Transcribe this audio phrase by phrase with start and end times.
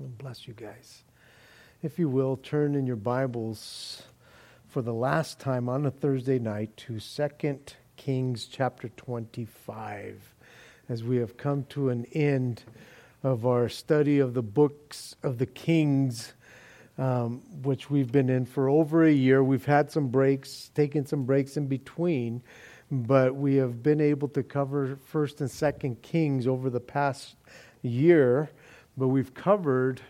[0.00, 1.02] Bless you guys.
[1.82, 4.04] If you will, turn in your Bibles
[4.68, 7.58] for the last time on a Thursday night to 2
[7.96, 10.36] Kings chapter 25
[10.88, 12.62] as we have come to an end
[13.24, 16.32] of our study of the books of the Kings,
[16.96, 19.42] um, which we've been in for over a year.
[19.42, 22.40] We've had some breaks, taken some breaks in between,
[22.88, 27.34] but we have been able to cover 1st and 2nd Kings over the past
[27.82, 28.48] year
[28.98, 30.00] but we've covered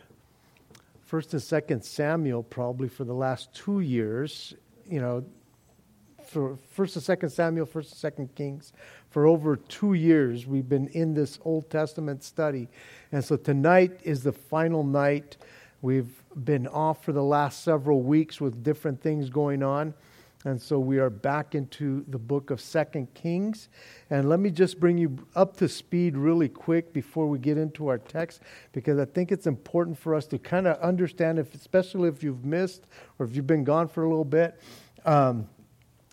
[1.03, 4.55] First and Second Samuel probably for the last two years.
[4.89, 5.25] You know,
[6.27, 8.73] for First and Second Samuel, First and Second Kings,
[9.11, 12.69] for over two years we've been in this Old Testament study,
[13.13, 15.37] and so tonight is the final night.
[15.83, 16.11] We've
[16.45, 19.95] been off for the last several weeks with different things going on.
[20.45, 23.69] And so we are back into the book of Second Kings.
[24.11, 27.89] And let me just bring you up to speed really quick before we get into
[27.89, 32.09] our text, because I think it's important for us to kind of understand, if, especially
[32.09, 32.87] if you've missed
[33.19, 34.61] or if you've been gone for a little bit,
[35.05, 35.49] um,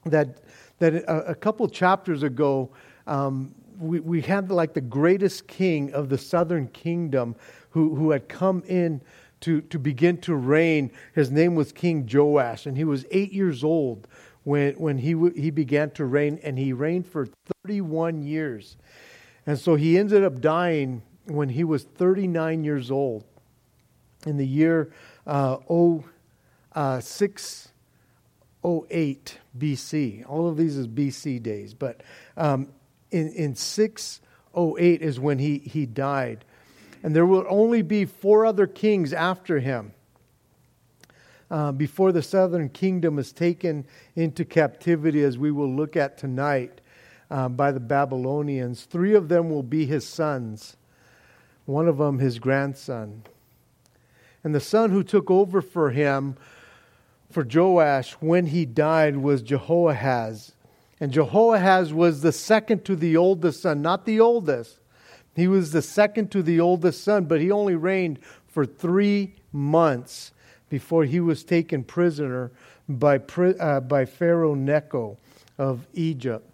[0.05, 0.39] that,
[0.80, 2.71] that a, a, couple chapters ago,
[3.05, 7.36] um, we, we had like the greatest king of the southern kingdom
[7.69, 9.02] who, who had come in
[9.42, 10.92] to, to begin to reign.
[11.14, 14.08] His name was King Joash, and he was eight years old
[14.45, 17.27] when, when he, he began to reign, and he reigned for
[17.63, 18.77] 31 years.
[19.45, 23.25] And so he ended up dying when he was 39 years old
[24.25, 24.93] in the year
[25.27, 25.57] uh,
[26.73, 30.29] uh, 608 BC.
[30.29, 31.99] All of these is BC days, but
[32.37, 32.69] um,
[33.11, 36.45] in, in 608 is when he, he died
[37.05, 39.93] and there will only be four other kings after him
[41.56, 46.81] uh, before the southern kingdom is taken into captivity, as we will look at tonight
[47.31, 48.84] uh, by the Babylonians.
[48.84, 50.76] Three of them will be his sons,
[51.64, 53.23] one of them his grandson.
[54.44, 56.36] And the son who took over for him,
[57.31, 60.52] for Joash, when he died, was Jehoahaz.
[61.00, 64.82] And Jehoahaz was the second to the oldest son, not the oldest.
[65.38, 70.33] He was the second to the oldest son, but he only reigned for three months
[70.70, 72.52] before he was taken prisoner
[72.87, 75.17] by, uh, by Pharaoh Necho
[75.58, 76.49] of Egypt.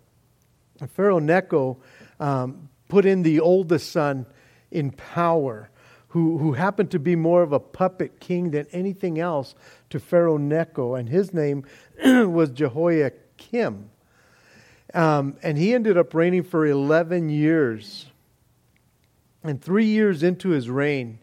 [0.94, 1.78] Pharaoh Necho
[2.20, 4.26] um, put in the oldest son
[4.72, 5.70] in power,
[6.10, 9.56] who, who happened to be more of a puppet king than anything else
[9.90, 11.64] to Pharaoh Necho, and his name
[12.04, 13.90] was Jehoiakim.
[14.94, 18.08] Um, and he ended up reigning for 11 years.
[19.44, 21.20] And three years into his reign,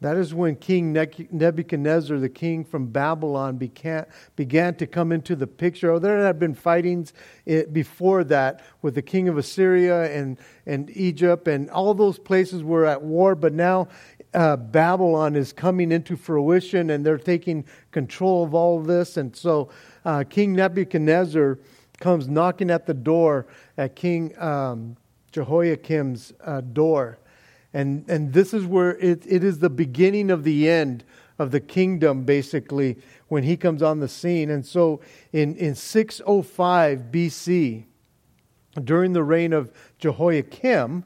[0.00, 5.46] that is when King Nebuchadnezzar, the king from Babylon, began, began to come into the
[5.46, 5.90] picture.
[5.90, 7.12] Oh, there had been fightings
[7.48, 12.62] eh, before that with the king of Assyria and, and Egypt, and all those places
[12.62, 13.88] were at war, but now
[14.34, 19.16] uh, Babylon is coming into fruition and they're taking control of all of this.
[19.16, 19.70] And so
[20.04, 21.58] uh, King Nebuchadnezzar
[21.98, 24.96] comes knocking at the door at King um,
[25.32, 27.18] Jehoiakim's uh, door.
[27.74, 31.04] And, and this is where it, it is the beginning of the end
[31.38, 32.98] of the kingdom, basically,
[33.28, 34.50] when he comes on the scene.
[34.50, 35.00] And so
[35.32, 37.84] in, in 605 BC,
[38.84, 41.04] during the reign of Jehoiakim,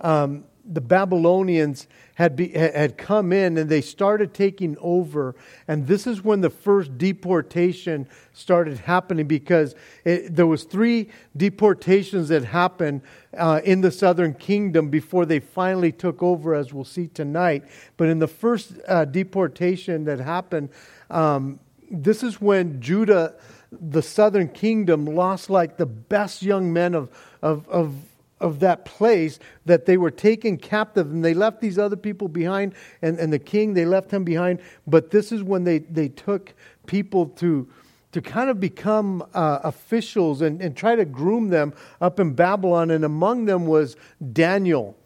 [0.00, 5.34] um, the Babylonians had, be, had come in and they started taking over.
[5.66, 9.74] And this is when the first deportation started happening because
[10.04, 13.02] it, there was three deportations that happened
[13.36, 17.64] uh, in the southern kingdom before they finally took over, as we'll see tonight.
[17.96, 20.68] But in the first uh, deportation that happened,
[21.10, 21.58] um,
[21.90, 23.34] this is when Judah,
[23.70, 27.10] the southern kingdom, lost like the best young men of,
[27.42, 27.94] of, of
[28.42, 32.74] of that place that they were taken captive and they left these other people behind
[33.00, 34.60] and, and the king they left him behind.
[34.86, 36.52] But this is when they, they took
[36.86, 37.68] people to
[38.10, 42.90] to kind of become uh, officials and, and try to groom them up in babylon.
[42.90, 43.96] And among them was
[44.32, 44.96] daniel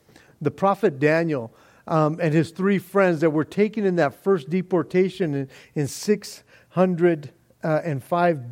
[0.41, 1.54] the prophet daniel
[1.86, 7.30] um, and his three friends that were taken in that first deportation in, in 605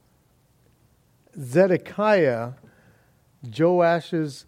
[1.40, 2.54] Zedekiah,
[3.50, 4.46] Joash's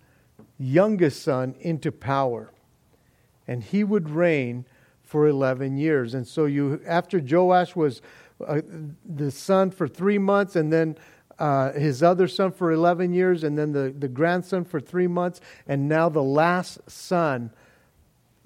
[0.57, 2.51] youngest son, into power.
[3.47, 4.65] And he would reign
[5.03, 6.13] for 11 years.
[6.13, 8.01] And so you, after Joash was
[8.45, 8.61] uh,
[9.05, 10.97] the son for three months, and then
[11.39, 15.41] uh, his other son for 11 years, and then the, the grandson for three months,
[15.67, 17.51] and now the last son,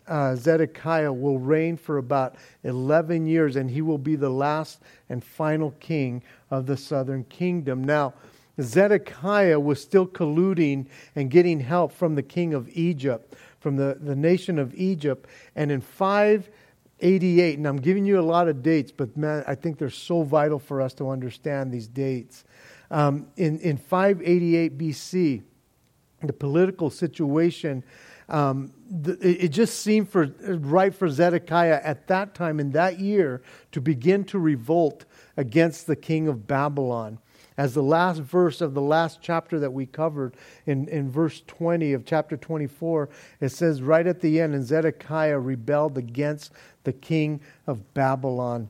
[0.08, 5.24] uh, Zedekiah, will reign for about 11 years, and he will be the last and
[5.24, 7.84] final king of the southern kingdom.
[7.84, 8.14] Now,
[8.62, 14.16] Zedekiah was still colluding and getting help from the king of Egypt, from the, the
[14.16, 15.28] nation of Egypt.
[15.56, 19.78] And in 588, and I'm giving you a lot of dates, but man, I think
[19.78, 22.44] they're so vital for us to understand these dates.
[22.92, 25.44] Um, in, in 588 BC,
[26.24, 27.84] the political situation,
[28.28, 33.42] um, the, it just seemed for, right for Zedekiah at that time in that year
[33.72, 35.06] to begin to revolt
[35.38, 37.20] against the king of Babylon.
[37.60, 40.34] As the last verse of the last chapter that we covered
[40.66, 43.10] in, in verse 20 of chapter 24,
[43.42, 46.54] it says right at the end, and Zedekiah rebelled against
[46.86, 48.70] the king of Babylon.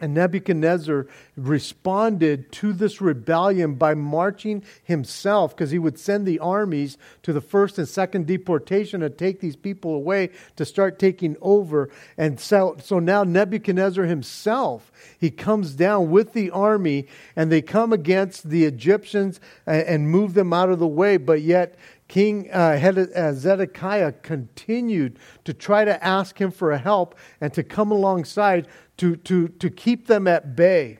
[0.00, 1.06] And Nebuchadnezzar
[1.36, 7.40] responded to this rebellion by marching himself, because he would send the armies to the
[7.40, 11.90] first and second deportation to take these people away to start taking over.
[12.16, 17.06] And so, so now Nebuchadnezzar himself, he comes down with the army,
[17.36, 21.16] and they come against the Egyptians and, and move them out of the way.
[21.16, 21.76] But yet
[22.08, 27.92] King uh, uh, Zedekiah continued to try to ask him for help and to come
[27.92, 28.66] alongside
[29.00, 30.98] to, to, to keep them at bay.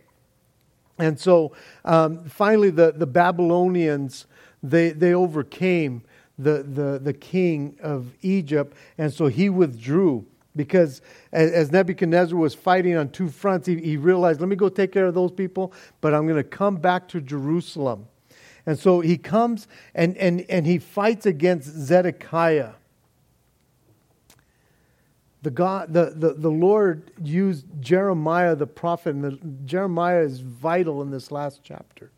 [0.98, 1.52] And so
[1.84, 4.26] um, finally, the, the Babylonians,
[4.62, 6.02] they, they overcame
[6.38, 10.24] the, the, the king of Egypt, and so he withdrew.
[10.56, 14.92] Because as, Nebuchadnezzar was fighting on two fronts, he, he realized, let me go take
[14.92, 18.06] care of those people, but I'm going to come back to Jerusalem.
[18.64, 22.72] And so he comes and, and, and he fights against Zedekiah.
[25.42, 31.00] The, God, the, the, the Lord used Jeremiah the prophet, and the, Jeremiah is vital
[31.02, 32.10] in this last chapter.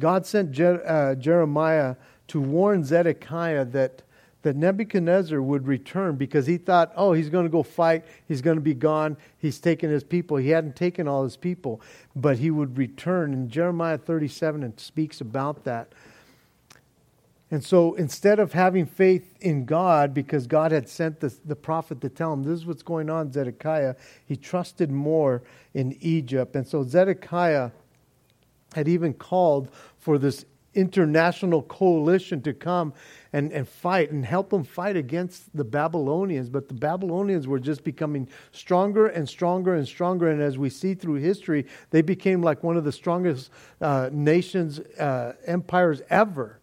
[0.00, 1.96] God sent Je, uh, Jeremiah
[2.28, 4.02] to warn Zedekiah that
[4.46, 8.04] that Nebuchadnezzar would return because he thought, oh, he's going to go fight.
[8.28, 9.16] He's going to be gone.
[9.38, 10.36] He's taken his people.
[10.36, 11.80] He hadn't taken all his people,
[12.14, 13.32] but he would return.
[13.32, 15.88] And Jeremiah 37 and speaks about that.
[17.50, 22.00] And so instead of having faith in God, because God had sent the, the prophet
[22.00, 23.94] to tell him, this is what's going on, Zedekiah,
[24.26, 26.56] he trusted more in Egypt.
[26.56, 27.70] And so Zedekiah
[28.74, 30.44] had even called for this
[30.74, 32.92] international coalition to come
[33.32, 36.48] and, and fight and help them fight against the Babylonians.
[36.48, 40.28] But the Babylonians were just becoming stronger and stronger and stronger.
[40.28, 43.50] And as we see through history, they became like one of the strongest
[43.80, 46.60] uh, nations, uh, empires ever.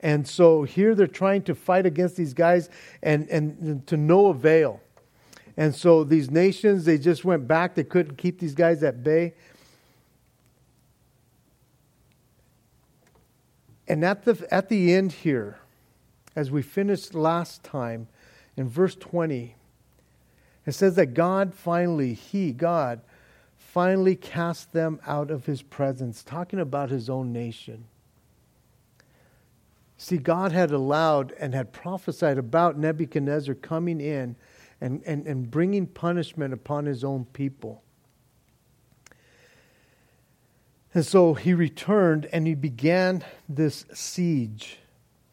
[0.00, 2.68] And so here they're trying to fight against these guys
[3.02, 4.80] and, and to no avail.
[5.56, 7.74] And so these nations, they just went back.
[7.74, 9.34] They couldn't keep these guys at bay.
[13.88, 15.58] And at the, at the end here,
[16.34, 18.08] as we finished last time
[18.56, 19.54] in verse 20,
[20.66, 23.00] it says that God finally, He, God,
[23.56, 27.84] finally cast them out of His presence, talking about His own nation.
[29.98, 34.36] See, God had allowed and had prophesied about Nebuchadnezzar coming in
[34.80, 37.82] and, and, and bringing punishment upon his own people.
[40.92, 44.78] And so he returned and he began this siege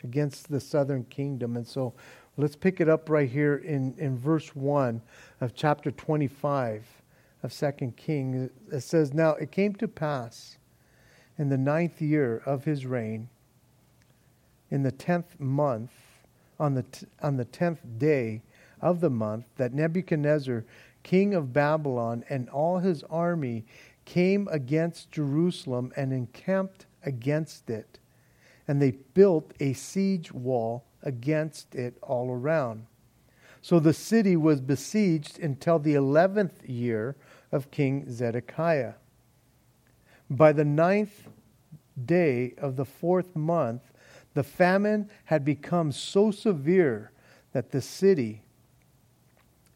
[0.04, 1.56] against the southern kingdom.
[1.56, 1.94] And so
[2.38, 5.02] let's pick it up right here in, in verse 1
[5.42, 6.86] of chapter 25
[7.44, 8.50] of Second King.
[8.72, 10.58] It says, Now it came to pass
[11.38, 13.30] in the ninth year of his reign,
[14.74, 15.92] in the tenth month,
[16.60, 18.42] on the, t- on the tenth day
[18.82, 20.66] of the month, that Nebuchadnezzar,
[21.04, 23.66] king of Babylon, and all his army
[24.04, 28.00] came against Jerusalem and encamped against it.
[28.68, 32.88] And they built a siege wall against it all around.
[33.62, 37.16] So the city was besieged until the 11th year
[37.52, 38.94] of King Zedekiah.
[40.32, 41.28] By the ninth
[42.04, 43.93] day of the fourth month,
[44.34, 47.12] the famine had become so severe
[47.52, 48.42] that the city,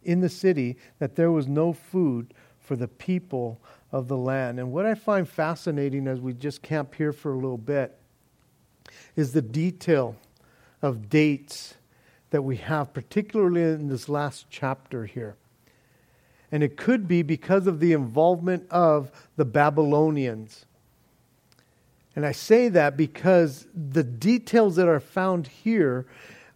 [0.03, 3.61] in the city, that there was no food for the people
[3.91, 4.59] of the land.
[4.59, 7.97] And what I find fascinating as we just camp here for a little bit
[9.15, 10.15] is the detail
[10.81, 11.75] of dates
[12.29, 15.35] that we have, particularly in this last chapter here.
[16.51, 20.65] And it could be because of the involvement of the Babylonians.
[22.17, 26.07] And I say that because the details that are found here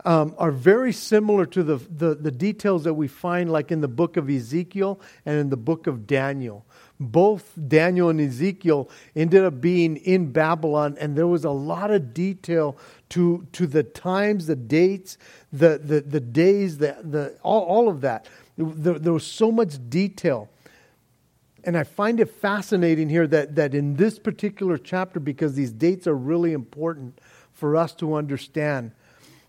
[0.03, 3.88] um, are very similar to the, the, the, details that we find, like in the
[3.88, 6.65] book of Ezekiel and in the book of Daniel.
[7.00, 12.12] Both Daniel and Ezekiel ended up being in Babylon, and there was a lot of
[12.12, 12.75] detail
[13.10, 15.20] to, to the times, the dates,
[15.53, 18.27] the, the, the days, the, the, all, all of that.
[18.58, 20.50] There, there was so much detail.
[21.63, 26.08] And I find it fascinating here that, that in this particular chapter, because these dates
[26.08, 27.20] are really important
[27.53, 28.91] for us to understand,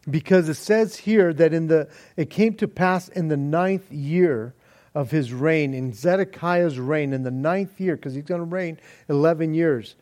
[0.09, 4.54] because it says here that in the it came to pass in the ninth year
[4.95, 8.78] of his reign, in Zedekiah's reign, in the ninth year, because he's going to reign
[9.09, 9.95] 11 years.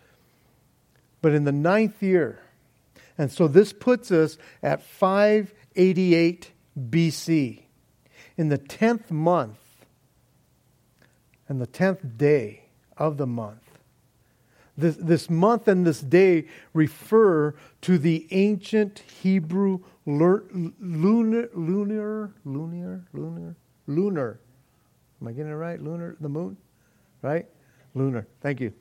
[1.22, 2.40] But in the ninth year,
[3.16, 6.50] and so this puts us at 588
[6.88, 7.62] BC.
[8.36, 9.58] In the 10th month,
[11.50, 12.62] and the 10th day
[12.96, 13.80] of the month,
[14.78, 20.44] this, this month and this day refer to the ancient Hebrew lunar,
[20.80, 23.56] lunar, lunar, lunar, lunar,
[23.88, 24.40] lunar.
[25.20, 25.82] Am I getting it right?
[25.82, 26.56] Lunar, the moon,
[27.20, 27.46] right?
[27.94, 28.28] Lunar.
[28.40, 28.72] Thank you.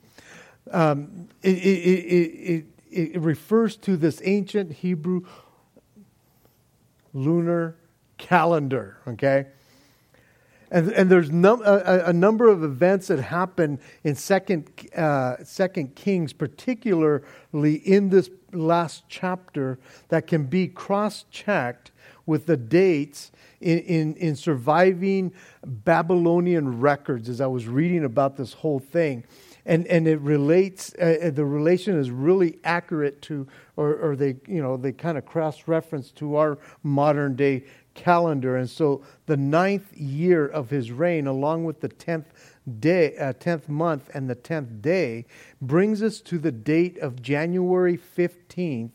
[0.69, 5.25] Um, it, it, it, it refers to this ancient Hebrew
[7.15, 7.75] lunar
[8.19, 8.97] calendar.
[9.07, 9.47] Okay.
[10.71, 15.95] And, and there's num- a, a, number of events that happen in Second, uh, Second
[15.95, 21.91] Kings, particularly in this last chapter, that can be cross checked
[22.25, 25.33] with the dates in, in, in surviving
[25.65, 29.23] Babylonian records as I was reading about this whole thing.
[29.65, 34.35] And, and it relates, uh, uh the relation is really accurate to, or, or they,
[34.47, 38.55] you know, they kind of cross reference to our modern day calendar.
[38.55, 42.27] And so the ninth year of his reign, along with the tenth
[42.79, 45.25] day, uh, tenth month, and the tenth day,
[45.61, 48.93] brings us to the date of January fifteenth,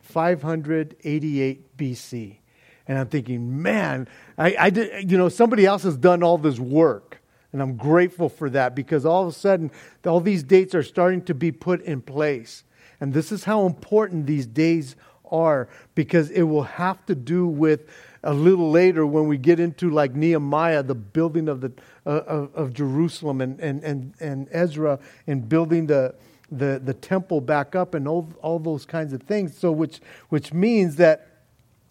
[0.00, 2.36] five hundred eighty-eight BC.
[2.86, 6.58] And I'm thinking, man, I, I did, you know, somebody else has done all this
[6.58, 7.22] work.
[7.52, 9.70] And I'm grateful for that because all of a sudden,
[10.04, 12.64] all these dates are starting to be put in place.
[13.00, 15.00] And this is how important these days are
[15.94, 17.88] because it will have to do with
[18.22, 21.72] a little later when we get into like Nehemiah, the building of, the,
[22.04, 26.14] uh, of, of, Jerusalem, and, and, and, and Ezra, and building the,
[26.50, 29.56] the, the temple back up, and all, all those kinds of things.
[29.56, 31.28] So, which, which means that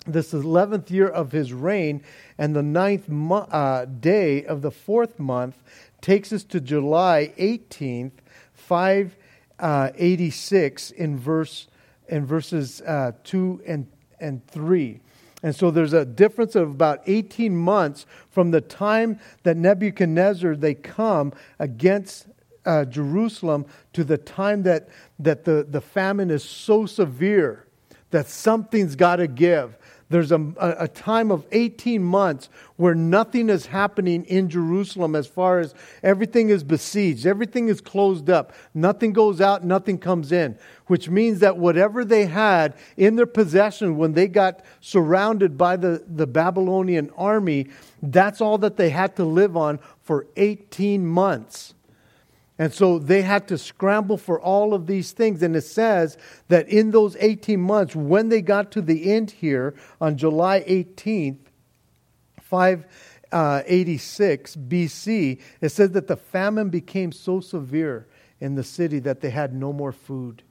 [0.06, 2.04] this 11th year of his reign
[2.38, 5.56] and the ninth mo- uh, day of the fourth month
[6.02, 8.14] takes us to July 18th,
[8.54, 11.68] 586, uh, in, verse,
[12.10, 13.88] in verses uh, 2 and,
[14.20, 15.00] and 3.
[15.42, 20.74] And so there's a difference of about 18 months from the time that Nebuchadnezzar they
[20.74, 22.28] come against
[22.66, 27.66] uh, Jerusalem to the time that, that the, the famine is so severe
[28.12, 29.78] that something's got to give.
[30.10, 35.60] There's a, a, time of 18 months where nothing is happening in Jerusalem as far
[35.60, 41.10] as everything is besieged, everything is closed up, nothing goes out, nothing comes in, which
[41.10, 46.26] means that whatever they had in their possession when they got surrounded by the, the
[46.26, 47.68] Babylonian army,
[48.02, 51.76] that's all that they had to live on for 18 months.
[52.60, 55.42] And so they had to scramble for all of these things.
[55.42, 56.18] And it says
[56.50, 61.40] that in those 18 months, when they got to the end here on July 18th,
[62.42, 68.08] 586 uh, BC, it says that the famine became so severe
[68.42, 70.44] in the city that they had no more food.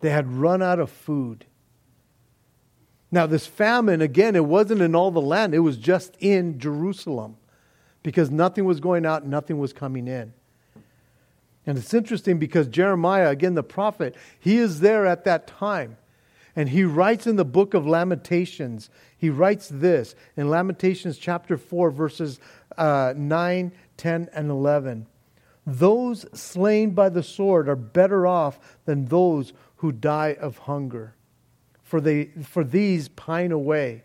[0.00, 1.46] They had run out of food.
[3.12, 7.36] Now, this famine, again, it wasn't in all the land, it was just in Jerusalem
[8.02, 10.32] because nothing was going out, nothing was coming in.
[11.66, 15.96] And it's interesting because Jeremiah, again, the prophet, he is there at that time.
[16.54, 21.90] And he writes in the book of Lamentations, he writes this in Lamentations chapter 4,
[21.90, 22.40] verses
[22.76, 25.06] uh, 9, 10, and 11.
[25.66, 31.14] Those slain by the sword are better off than those who die of hunger,
[31.82, 34.02] for, they, for these pine away.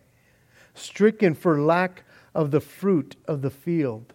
[0.74, 2.04] stricken for lack
[2.36, 4.14] of the fruit of the field.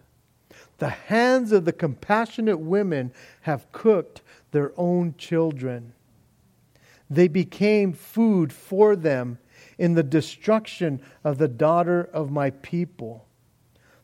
[0.83, 3.13] The hands of the compassionate women
[3.43, 4.21] have cooked
[4.51, 5.93] their own children.
[7.09, 9.37] They became food for them
[9.77, 13.25] in the destruction of the daughter of my people.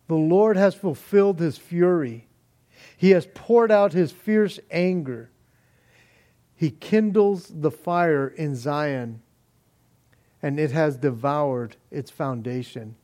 [0.07, 2.29] The Lord has fulfilled his fury.
[2.95, 5.31] He has poured out his fierce anger.
[6.55, 9.21] He kindles the fire in Zion,
[10.41, 12.95] and it has devoured its foundation.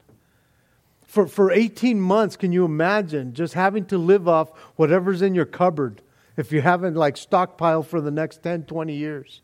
[1.15, 5.45] For, for 18 months, can you imagine just having to live off whatever's in your
[5.45, 6.01] cupboard
[6.35, 9.41] if you haven't like stockpiled for the next 10, 20 years?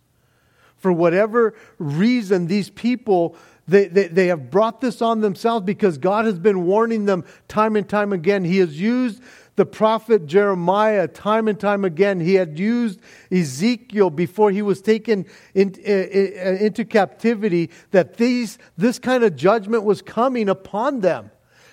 [0.76, 3.38] For whatever reason, these people,
[3.70, 7.78] they, they, they have brought this on themselves because God has been warning them time
[7.78, 8.44] and time again.
[8.44, 9.24] He has used
[9.56, 12.20] the prophet Jeremiah time and time again.
[12.20, 13.00] He had used
[13.32, 19.86] Ezekiel before he was taken in, in, into captivity that these, this kind of judgment
[19.86, 21.32] was coming upon them.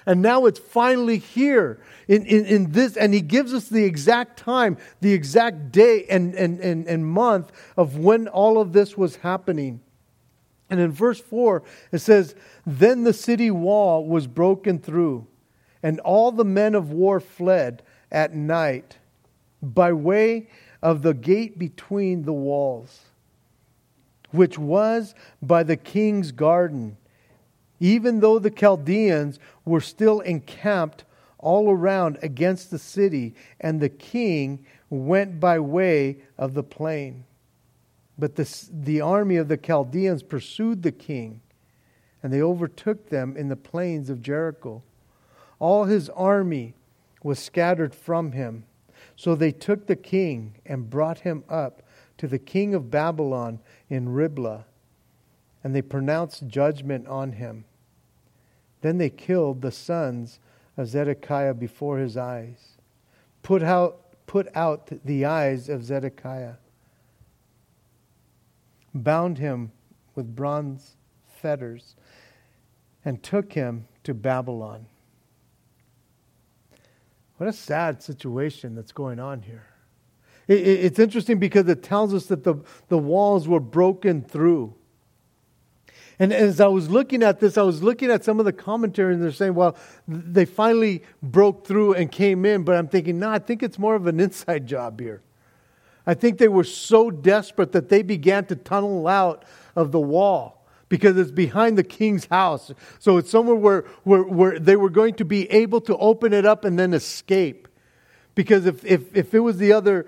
[0.09, 4.38] And now it's finally here in, in, in, this, and he gives us the exact
[4.38, 9.17] time, the exact day and, and, and, and month of when all of this was
[9.17, 9.83] happening.
[10.71, 11.62] And in verse 4,
[11.93, 12.35] it says,
[12.67, 15.27] Then the city wall was broken through
[15.83, 18.97] and all the men of war fled at night
[19.62, 20.49] by way
[20.83, 23.00] of the gate between the walls,
[24.31, 26.97] which was by the king's garden,
[27.80, 31.04] even though the Chaldeans were still encamped
[31.38, 37.25] all around against the city, and the king went by way of the plain.
[38.18, 41.40] But the, the army of the Chaldeans pursued the king,
[42.23, 44.82] and they overtook them in the plains of Jericho.
[45.61, 46.75] All his army
[47.23, 48.64] was scattered from him.
[49.14, 51.82] So they took the king and brought him up
[52.18, 54.64] to the king of Babylon in Riblah,
[55.62, 57.64] and they pronounced judgment on him.
[58.80, 60.38] Then they killed the sons
[60.76, 62.76] of Zedekiah before his eyes,
[63.42, 66.54] put out, put out the eyes of Zedekiah,
[68.95, 69.73] bound him
[70.14, 71.97] with bronze fetters,
[73.04, 74.86] and took him to Babylon.
[77.38, 79.67] What a sad situation that's going on here.
[80.49, 82.56] It, it, it's interesting because it tells us that the,
[82.88, 84.75] the walls were broken through.
[86.19, 89.15] And as I was looking at this, I was looking at some of the commentary,
[89.15, 89.76] and they're saying, well,
[90.09, 92.65] they finally broke through and came in.
[92.65, 95.23] But I'm thinking, no, I think it's more of an inside job here.
[96.07, 99.45] I think they were so desperate that they began to tunnel out
[99.76, 102.73] of the wall because it's behind the king's house.
[102.99, 106.47] So it's somewhere where, where, where they were going to be able to open it
[106.47, 107.69] up and then escape.
[108.35, 110.07] Because if, if, if it was the other,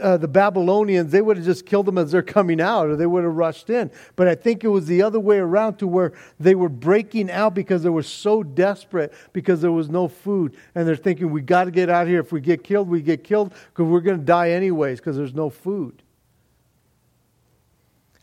[0.00, 3.06] uh, the Babylonians, they would have just killed them as they're coming out or they
[3.06, 3.90] would have rushed in.
[4.16, 7.54] But I think it was the other way around to where they were breaking out
[7.54, 10.56] because they were so desperate because there was no food.
[10.74, 12.20] And they're thinking, we got to get out of here.
[12.20, 15.34] If we get killed, we get killed because we're going to die anyways because there's
[15.34, 16.03] no food.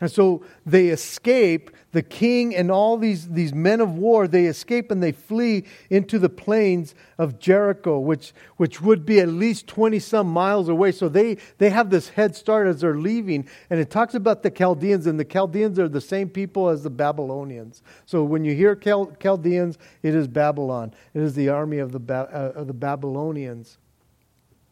[0.02, 4.90] And so they escape, the king and all these, these men of war, they escape
[4.90, 10.00] and they flee into the plains of Jericho, which, which would be at least 20
[10.00, 10.92] some miles away.
[10.92, 13.48] So they, they have this head start as they're leaving.
[13.70, 16.90] And it talks about the Chaldeans, and the Chaldeans are the same people as the
[16.90, 17.84] Babylonians.
[18.08, 22.00] So when you hear Chal- Chaldeans, it is Babylon, it is the army of the,
[22.00, 23.78] ba- uh, of the Babylonians.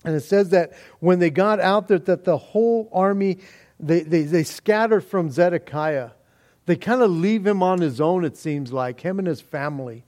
[0.06, 3.40] And it says that when they got out there, that the whole army
[3.80, 6.12] they, they, they scatter from Zedekiah.
[6.66, 10.06] They kind of leave him on his own, it seems like, him and his family.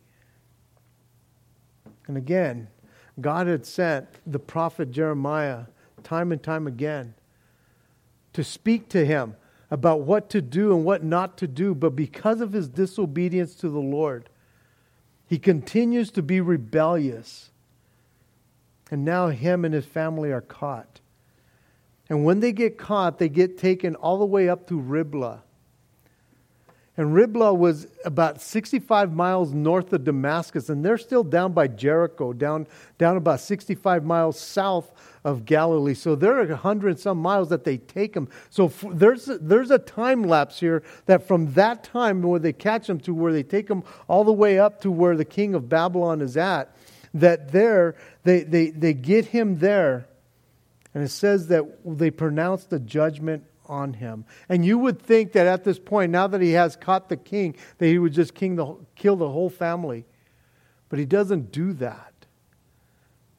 [2.08, 2.68] And again,
[3.20, 5.66] God had sent the prophet Jeremiah
[6.04, 7.14] time and time again
[8.34, 9.36] to speak to him
[9.70, 11.76] about what to do and what not to do.
[11.76, 14.30] But because of his disobedience to the Lord,
[15.28, 17.52] he continues to be rebellious.
[18.90, 21.01] And now him and his family are caught.
[22.12, 25.44] And when they get caught, they get taken all the way up to Riblah.
[26.98, 32.34] And Riblah was about 65 miles north of Damascus, and they're still down by Jericho,
[32.34, 34.92] down, down about 65 miles south
[35.24, 35.94] of Galilee.
[35.94, 38.28] So there are 100 some miles that they take them.
[38.50, 42.52] So f- there's, a, there's a time lapse here that from that time where they
[42.52, 45.56] catch them to where they take them all the way up to where the king
[45.56, 46.76] of Babylon is at,
[47.14, 50.08] that there, they, they, they get him there
[50.94, 54.26] and it says that they pronounced the judgment on him.
[54.50, 57.56] And you would think that at this point, now that he has caught the king,
[57.78, 60.06] that he would just the, kill the whole family.
[60.90, 62.14] But he doesn't do that.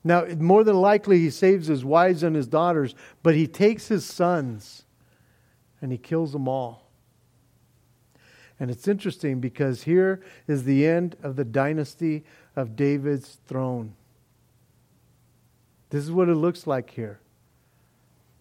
[0.03, 4.05] Now, more than likely, he saves his wives and his daughters, but he takes his
[4.05, 4.85] sons
[5.81, 6.91] and he kills them all.
[8.59, 12.25] And it's interesting because here is the end of the dynasty
[12.57, 13.95] of David's throne.
[15.91, 17.21] This is what it looks like here.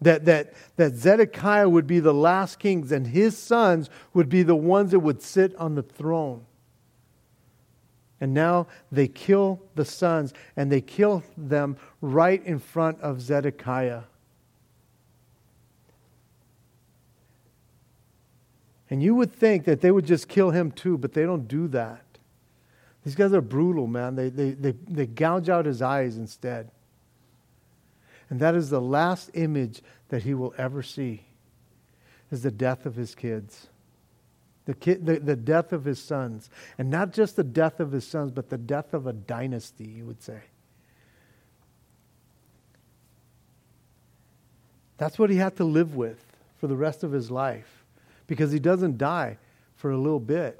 [0.02, 4.56] That, that, that Zedekiah would be the last king, and his sons would be the
[4.56, 6.44] ones that would sit on the throne.
[8.20, 14.02] And now they kill the sons, and they kill them right in front of Zedekiah.
[18.90, 21.68] And you would think that they would just kill him too, but they don't do
[21.68, 22.04] that.
[23.04, 24.16] These guys are brutal, man.
[24.16, 26.70] They, they, they, they gouge out his eyes instead.
[28.32, 31.26] And that is the last image that he will ever see
[32.30, 33.66] is the death of his kids.
[34.64, 36.48] The, the, the death of his sons.
[36.78, 40.06] And not just the death of his sons, but the death of a dynasty, you
[40.06, 40.40] would say.
[44.96, 46.24] That's what he had to live with
[46.56, 47.84] for the rest of his life
[48.28, 49.36] because he doesn't die
[49.74, 50.58] for a little bit.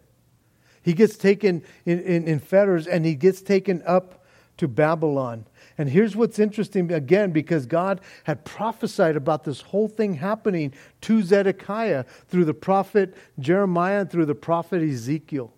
[0.82, 4.26] He gets taken in, in, in fetters and he gets taken up
[4.58, 5.46] to Babylon.
[5.82, 11.24] And here's what's interesting again, because God had prophesied about this whole thing happening to
[11.24, 15.52] Zedekiah through the prophet Jeremiah and through the prophet Ezekiel.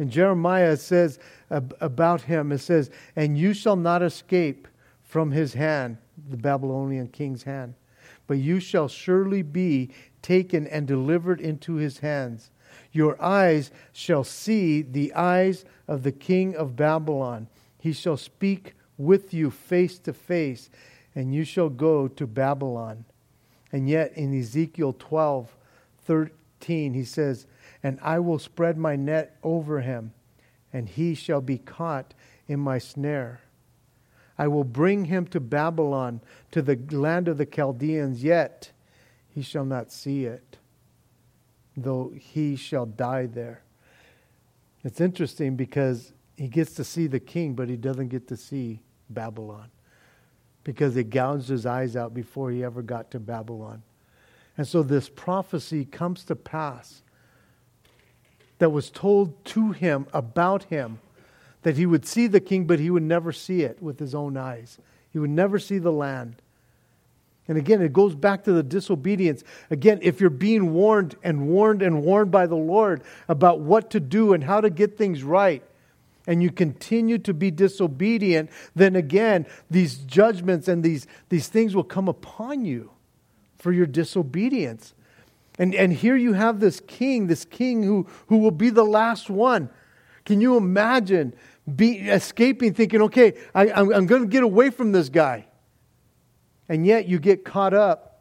[0.00, 4.66] And Jeremiah, says about him, it says, And you shall not escape
[5.04, 7.74] from his hand, the Babylonian king's hand,
[8.26, 12.50] but you shall surely be taken and delivered into his hands.
[12.90, 17.46] Your eyes shall see the eyes of the king of Babylon.
[17.78, 20.70] He shall speak with you face to face,
[21.14, 23.04] and you shall go to Babylon.
[23.72, 25.54] And yet in Ezekiel 12,
[26.04, 27.46] 13, he says,
[27.82, 30.12] And I will spread my net over him,
[30.72, 32.14] and he shall be caught
[32.46, 33.40] in my snare.
[34.38, 36.20] I will bring him to Babylon,
[36.52, 38.70] to the land of the Chaldeans, yet
[39.28, 40.58] he shall not see it,
[41.76, 43.62] though he shall die there.
[44.84, 48.80] It's interesting because he gets to see the king, but he doesn't get to see
[49.10, 49.70] Babylon
[50.64, 53.82] because they gouged his eyes out before he ever got to Babylon.
[54.58, 57.02] And so this prophecy comes to pass
[58.58, 60.98] that was told to him about him
[61.62, 64.36] that he would see the king, but he would never see it with his own
[64.36, 64.78] eyes.
[65.12, 66.42] He would never see the land.
[67.48, 69.44] And again, it goes back to the disobedience.
[69.70, 74.00] Again, if you're being warned and warned and warned by the Lord about what to
[74.00, 75.62] do and how to get things right,
[76.26, 81.84] and you continue to be disobedient, then again, these judgments and these, these things will
[81.84, 82.90] come upon you
[83.58, 84.94] for your disobedience.
[85.58, 89.30] And, and here you have this king, this king who, who will be the last
[89.30, 89.70] one.
[90.24, 91.34] Can you imagine
[91.74, 95.46] be, escaping, thinking, okay, I, I'm, I'm going to get away from this guy?
[96.68, 98.15] And yet you get caught up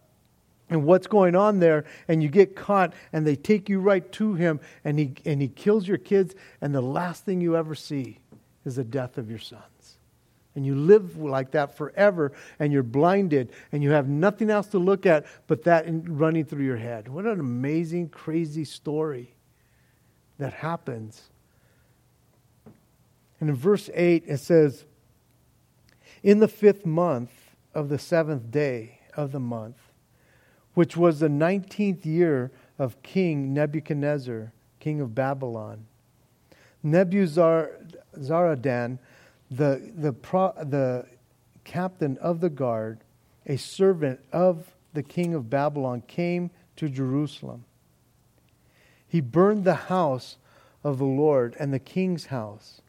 [0.69, 4.33] and what's going on there and you get caught and they take you right to
[4.33, 8.19] him and he and he kills your kids and the last thing you ever see
[8.65, 9.61] is the death of your sons.
[10.55, 14.79] And you live like that forever and you're blinded and you have nothing else to
[14.79, 17.09] look at but that running through your head.
[17.09, 19.35] What an amazing crazy story
[20.39, 21.21] that happens.
[23.39, 24.85] And in verse 8 it says
[26.23, 27.31] in the fifth month
[27.75, 29.84] of the seventh day of the month
[30.75, 35.87] which was the 19th year of King Nebuchadnezzar, king of Babylon.
[36.85, 38.99] Nebuzaradan,
[39.49, 41.05] the, the, pro, the
[41.63, 42.99] captain of the guard,
[43.47, 47.63] a servant of the king of Babylon, came to Jerusalem.
[49.07, 50.37] He burned the house
[50.83, 52.81] of the Lord and the king's house,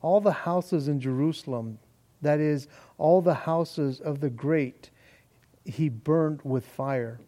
[0.00, 1.78] all the houses in Jerusalem,
[2.22, 4.90] that is, all the houses of the great,
[5.66, 7.20] he burned with fire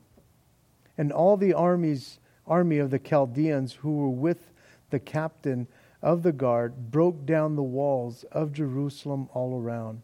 [0.99, 4.53] and all the armies, army of the Chaldeans who were with
[4.91, 5.67] the captain
[6.03, 10.03] of the guard broke down the walls of Jerusalem all around.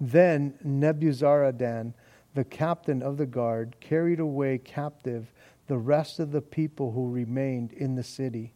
[0.00, 1.94] Then Nebuzaradan,
[2.34, 5.32] the captain of the guard, carried away captive
[5.68, 8.52] the rest of the people who remained in the city,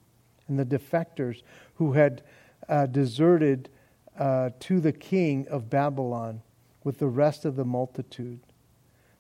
[0.49, 1.43] and the defectors
[1.75, 2.23] who had
[2.69, 3.69] uh, deserted
[4.19, 6.43] uh, to the king of Babylon
[6.85, 8.41] with the rest of the multitude.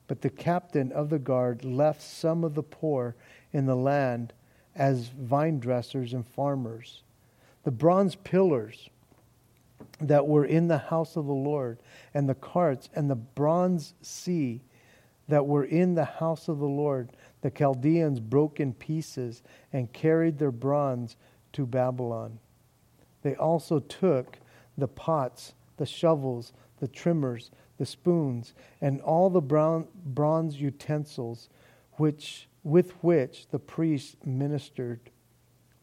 [0.08, 3.16] But the captain of the guard left some of the poor
[3.52, 4.32] in the land
[4.74, 7.02] as vine dressers and farmers.
[7.64, 8.90] The bronze pillars
[10.00, 11.78] that were in the house of the Lord,
[12.14, 14.62] and the carts and the bronze sea
[15.28, 19.42] that were in the house of the Lord, the Chaldeans broke in pieces
[19.72, 21.16] and carried their bronze
[21.52, 22.38] to Babylon.
[23.22, 24.38] They also took
[24.78, 31.48] the pots, the shovels, the trimmers, the spoons, and all the brown, bronze utensils
[31.94, 34.98] which with which the priests ministered,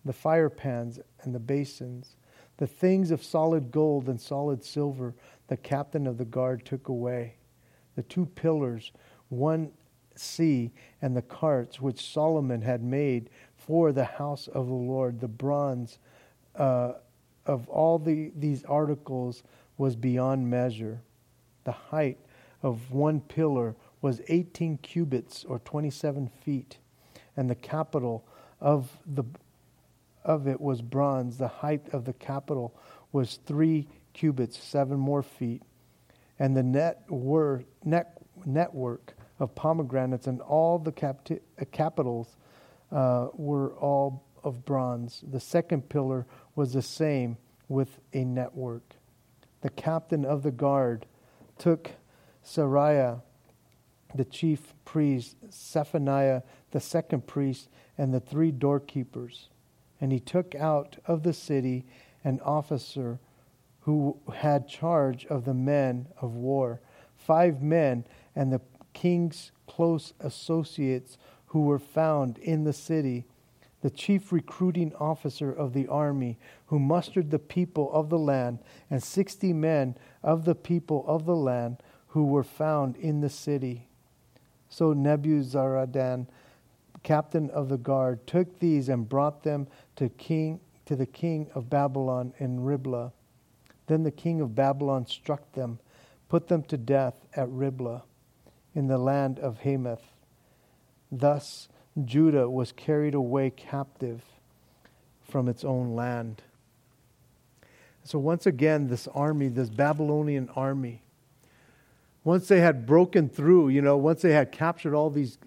[0.04, 2.18] the fire pans and the basins,
[2.58, 5.14] the things of solid gold and solid silver,
[5.48, 7.36] the captain of the guard took away.
[7.96, 8.92] The two pillars,
[9.30, 9.72] one
[10.16, 15.28] sea, and the carts which Solomon had made for the house of the Lord, the
[15.28, 16.00] bronze
[16.56, 16.94] uh,
[17.46, 19.44] of all the, these articles
[19.78, 21.02] was beyond measure.
[21.64, 22.20] The height
[22.62, 26.78] of one pillar was 18 cubits or 27 feet,
[27.36, 28.26] and the capital
[28.60, 29.24] of the
[30.24, 31.38] of it was bronze.
[31.38, 32.74] The height of the capital
[33.12, 35.64] was three cubits, seven more feet,
[36.40, 42.38] and the net were, net, network of pomegranates and all the capti- uh, capitals
[42.92, 45.24] uh, were all of bronze.
[45.30, 48.96] The second pillar was the same with a network.
[49.62, 51.06] The captain of the guard
[51.58, 51.92] took
[52.46, 53.22] Seraiah,
[54.16, 59.50] the chief priest, Zephaniah, the second priest, and the three doorkeepers.
[60.00, 61.86] And he took out of the city
[62.24, 63.20] an officer
[63.82, 66.82] who had charge of the men of war,
[67.16, 68.62] five men, and the
[68.94, 73.26] king's close associates who were found in the city
[73.82, 76.38] the chief recruiting officer of the army,
[76.68, 81.36] who mustered the people of the land, and sixty men of the people of the
[81.36, 83.88] land who were found in the city.
[84.70, 86.28] So Nebuzaradan,
[87.04, 91.70] captain of the guard, took these and brought them to king to the king of
[91.70, 93.14] Babylon in Riblah.
[93.88, 95.80] Then the king of Babylon struck them,
[96.30, 98.04] put them to death at Riblah,
[98.74, 100.14] in the land of Hamath.
[101.12, 101.68] Thus
[102.04, 104.24] Judah was carried away captive
[105.22, 106.42] from its own land.
[108.04, 111.04] So, once again, this army, this Babylonian army,
[112.24, 115.38] once they had broken through, you know, once they had captured all these,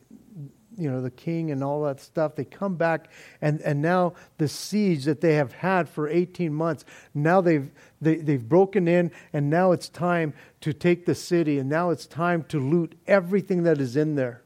[0.76, 3.08] you know, the king and all that stuff, they come back
[3.40, 8.16] and, and now the siege that they have had for 18 months, now they've, they,
[8.16, 12.42] they've broken in and now it's time to take the city and now it's time
[12.44, 14.42] to loot everything that is in there.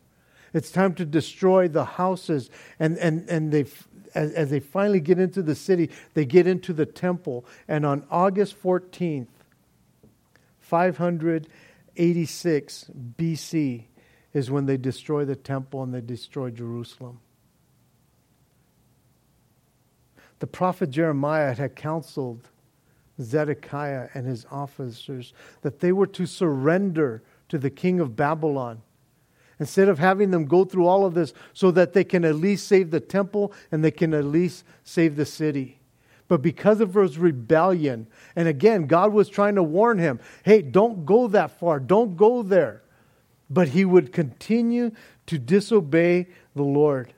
[0.52, 2.50] It's time to destroy the houses.
[2.78, 3.66] And, and, and they,
[4.14, 7.44] as, as they finally get into the city, they get into the temple.
[7.68, 9.26] And on August 14th,
[10.60, 13.84] 586 BC,
[14.32, 17.20] is when they destroy the temple and they destroy Jerusalem.
[20.38, 22.48] The prophet Jeremiah had counseled
[23.20, 28.82] Zedekiah and his officers that they were to surrender to the king of Babylon
[29.60, 32.66] instead of having them go through all of this so that they can at least
[32.66, 35.78] save the temple and they can at least save the city.
[36.26, 41.04] But because of his rebellion, and again, God was trying to warn him hey, don't
[41.04, 42.82] go that far, don't go there.
[43.50, 44.92] But he would continue
[45.26, 47.12] to disobey the Lord.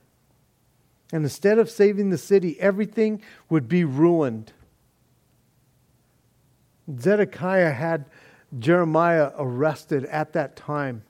[1.12, 4.52] And instead of saving the city, everything would be ruined.
[6.98, 8.06] Zedekiah had
[8.58, 11.04] Jeremiah arrested at that time.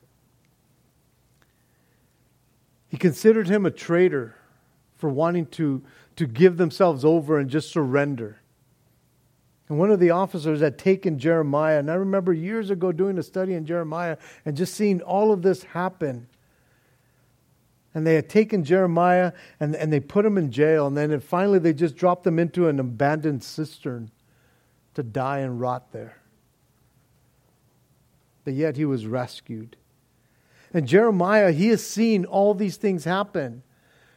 [2.92, 4.36] He considered him a traitor
[4.98, 5.82] for wanting to,
[6.16, 8.42] to give themselves over and just surrender.
[9.70, 13.22] And one of the officers had taken Jeremiah, and I remember years ago doing a
[13.22, 16.28] study in Jeremiah and just seeing all of this happen.
[17.94, 21.58] And they had taken Jeremiah and, and they put him in jail, and then finally
[21.58, 24.10] they just dropped him into an abandoned cistern
[24.92, 26.18] to die and rot there.
[28.44, 29.78] But yet he was rescued.
[30.74, 33.62] And Jeremiah, he has seen all these things happen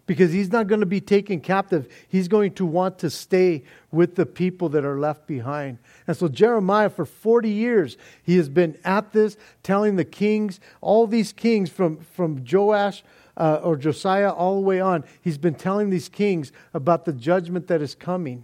[0.06, 1.88] because he's not going to be taken captive.
[2.08, 5.80] He's going to want to stay with the people that are left behind.
[6.08, 11.08] And so, Jeremiah, for 40 years, he has been at this, telling the kings, all
[11.08, 13.04] these kings from, from Joash
[13.38, 17.68] uh, or Josiah all the way on, he's been telling these kings about the judgment
[17.68, 18.44] that is coming.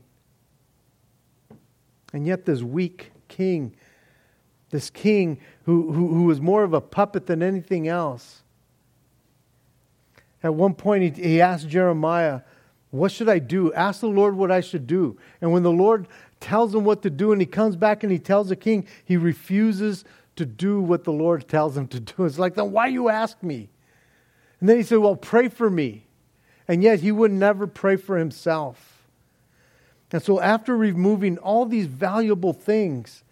[2.12, 3.76] And yet, this weak king
[4.72, 8.42] this king who, who, who was more of a puppet than anything else.
[10.44, 12.42] At one point, he, he asked Jeremiah,
[12.90, 13.72] What should I do?
[13.74, 15.18] Ask the Lord what I should do.
[15.40, 16.08] And when the Lord
[16.40, 19.18] tells him what to do and he comes back and he tells the king, he
[19.18, 20.04] refuses
[20.38, 22.26] to do what the Lord tells him to do.
[22.26, 23.70] It's like, then why you ask me?
[24.60, 26.06] And then he said, Well, pray for me.
[26.68, 29.06] And yet he would never pray for himself.
[30.12, 33.24] And so, after removing all these valuable things,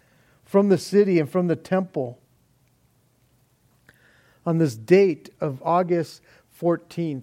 [0.50, 2.18] from the city and from the temple.
[4.44, 6.22] On this date of August
[6.60, 7.22] 14th,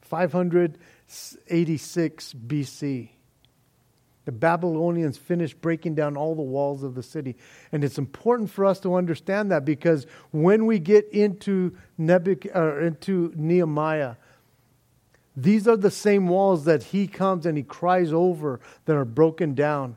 [0.00, 3.10] 586 BC,
[4.24, 7.36] The Babylonians finished breaking down all the walls of the city.
[7.70, 12.78] And it's important for us to understand that because when we get into, Nebuch- uh,
[12.78, 14.16] into Nehemiah,
[15.36, 19.54] these are the same walls that he comes and he cries over that are broken
[19.54, 19.94] down.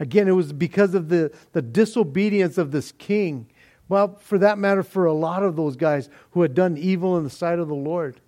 [0.00, 3.48] Again, it was because of the, the disobedience of this king.
[3.88, 7.24] Well, for that matter, for a lot of those guys who had done evil in
[7.24, 8.20] the sight of the Lord.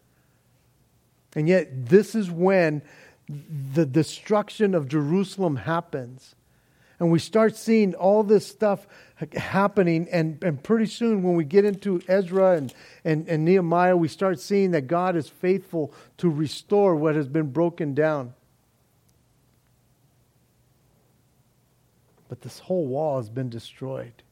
[1.35, 2.83] And yet, this is when
[3.28, 6.35] the destruction of Jerusalem happens.
[6.98, 8.87] And we start seeing all this stuff
[9.35, 10.09] happening.
[10.11, 14.40] And, and pretty soon, when we get into Ezra and, and, and Nehemiah, we start
[14.40, 18.35] seeing that God is faithful to restore what has been broken down.
[22.30, 24.22] But this whole wall has been destroyed.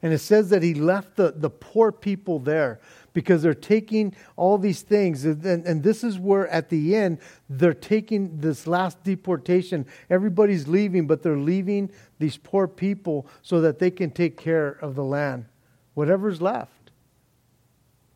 [0.00, 2.80] And it says that he left the, the poor people there
[3.12, 5.26] because they're taking all these things.
[5.26, 7.18] And, and this is where, at the end,
[7.50, 9.84] they're taking this last deportation.
[10.08, 14.94] Everybody's leaving, but they're leaving these poor people so that they can take care of
[14.94, 15.44] the land,
[15.92, 16.92] whatever's left.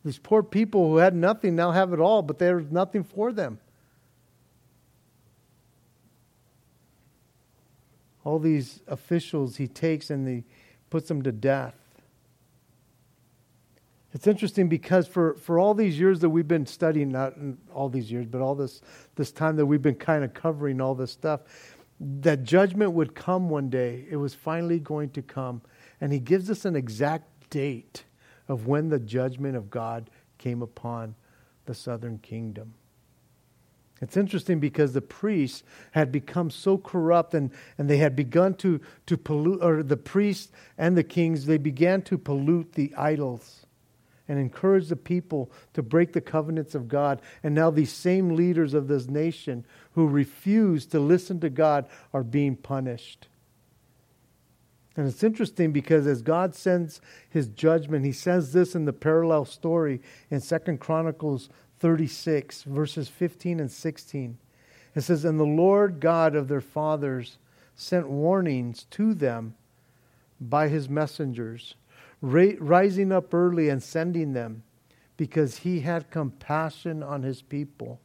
[0.03, 3.59] These poor people who had nothing now have it all, but there's nothing for them.
[8.23, 10.43] All these officials he takes and he
[10.89, 11.75] puts them to death.
[14.13, 17.33] It's interesting because for, for all these years that we've been studying, not
[17.73, 18.81] all these years, but all this,
[19.15, 21.41] this time that we've been kind of covering all this stuff,
[21.99, 24.05] that judgment would come one day.
[24.09, 25.61] It was finally going to come.
[25.99, 28.03] And he gives us an exact date
[28.47, 31.15] of when the judgment of God came upon
[31.65, 32.73] the southern kingdom.
[34.03, 38.81] It's interesting because the priests had become so corrupt and, and they had begun to,
[39.05, 43.65] to pollute, or the priests and the kings, they began to pollute the idols
[44.27, 47.21] and encourage the people to break the covenants of God.
[47.43, 52.23] And now these same leaders of this nation who refuse to listen to God are
[52.23, 53.29] being punished.
[54.97, 59.45] And it's interesting because as God sends his judgment, he says this in the parallel
[59.45, 61.49] story in Second Chronicles
[61.83, 64.37] 36, verses 15 and 16.
[64.95, 67.37] It says, And the Lord God of their fathers
[67.75, 69.55] sent warnings to them
[70.39, 71.75] by his messengers
[72.21, 74.63] rising up early and sending them
[75.17, 77.99] because he had compassion on his people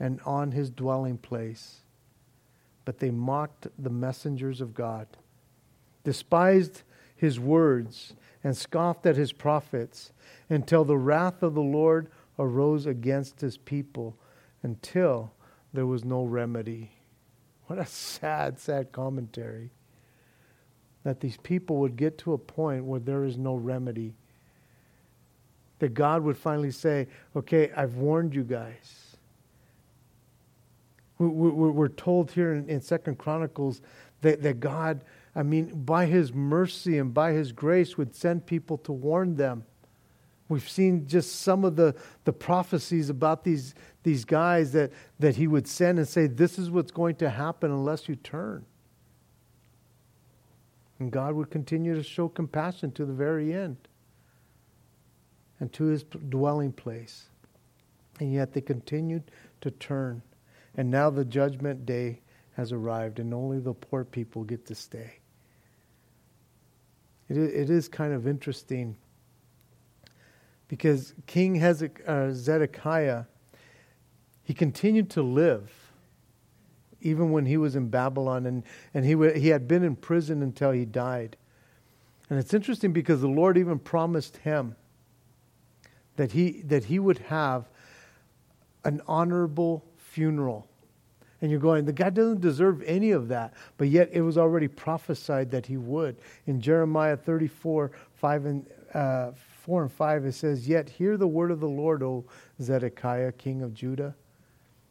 [0.00, 1.82] and on his dwelling place.
[2.86, 5.08] But they mocked the messengers of God,
[6.04, 10.10] despised his words, and scoffed at his prophets
[10.48, 14.16] until the wrath of the Lord arose against his people
[14.62, 15.32] until
[15.72, 16.90] there was no remedy.
[17.66, 19.70] What a sad, sad commentary
[21.02, 24.14] that these people would get to a point where there is no remedy.
[25.78, 29.16] That God would finally say, okay, I've warned you guys.
[31.18, 33.80] We're told here in Second Chronicles
[34.22, 38.92] that, God, I mean, by his mercy and by his grace, would send people to
[38.92, 39.64] warn them.
[40.48, 45.48] We've seen just some of the, the prophecies about these, these guys that, that he
[45.48, 48.64] would send and say, This is what's going to happen unless you turn.
[50.98, 53.76] And God would continue to show compassion to the very end
[55.60, 57.26] and to his dwelling place.
[58.20, 59.24] And yet they continued
[59.60, 60.22] to turn.
[60.76, 62.20] And now the judgment day
[62.54, 65.18] has arrived, and only the poor people get to stay.
[67.28, 68.96] It is kind of interesting
[70.68, 73.24] because King uh, Zedekiah,
[74.42, 75.72] he continued to live
[77.00, 80.72] even when he was in Babylon, and, and he, he had been in prison until
[80.72, 81.36] he died.
[82.28, 84.74] And it's interesting because the Lord even promised him
[86.16, 87.68] that he, that he would have
[88.84, 90.66] an honorable funeral.
[91.40, 93.54] And you're going, the guy doesn't deserve any of that.
[93.76, 96.16] But yet it was already prophesied that he would.
[96.46, 99.32] In Jeremiah 34, 5 and, uh,
[99.66, 102.24] 4 and 5, it says, Yet hear the word of the Lord, O
[102.62, 104.14] Zedekiah, king of Judah.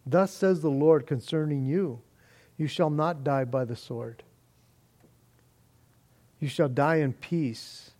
[0.05, 2.01] Thus says the Lord concerning you
[2.57, 4.21] You shall not die by the sword.
[6.41, 7.91] You shall die in peace,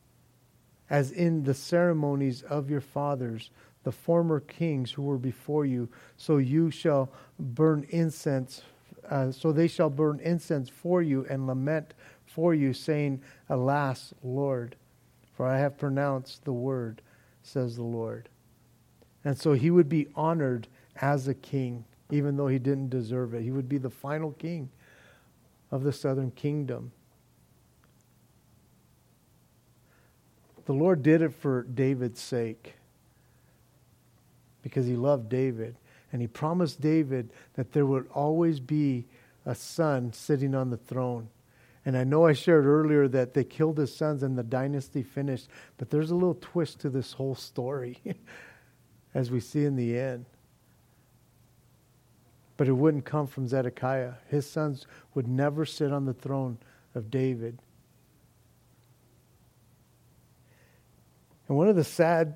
[0.90, 3.52] as in the ceremonies of your fathers,
[3.84, 5.88] the former kings who were before you.
[6.18, 7.10] So you shall
[7.40, 8.64] burn incense,
[9.10, 11.94] uh, so they shall burn incense for you and lament
[12.26, 14.76] for you, saying, Alas, Lord,
[15.36, 17.02] for I have pronounced the word,
[17.44, 18.30] says the Lord.
[19.24, 20.68] And so he would be honored
[21.02, 23.42] as a king even though he didn't deserve it.
[23.42, 24.70] He would be the final king
[25.72, 26.92] of the southern kingdom.
[30.66, 32.76] The Lord did it for David's sake
[34.62, 35.76] because he loved David.
[36.12, 39.06] And he promised David that there would always be
[39.46, 41.30] a son sitting on the throne.
[41.86, 45.48] And I know I shared earlier that they killed his sons and the dynasty finished,
[45.78, 48.00] but there's a little twist to this whole story
[49.14, 50.26] as we see in the end.
[52.58, 54.14] But it wouldn't come from Zedekiah.
[54.30, 56.58] His sons would never sit on the throne
[56.96, 57.60] of David.
[61.48, 62.36] And one of the sad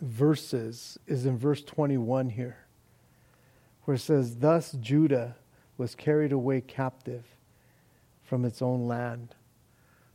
[0.00, 2.56] verses is in verse 21 here,
[3.84, 5.36] where it says, Thus Judah
[5.76, 7.24] was carried away captive
[8.28, 9.34] from its own land.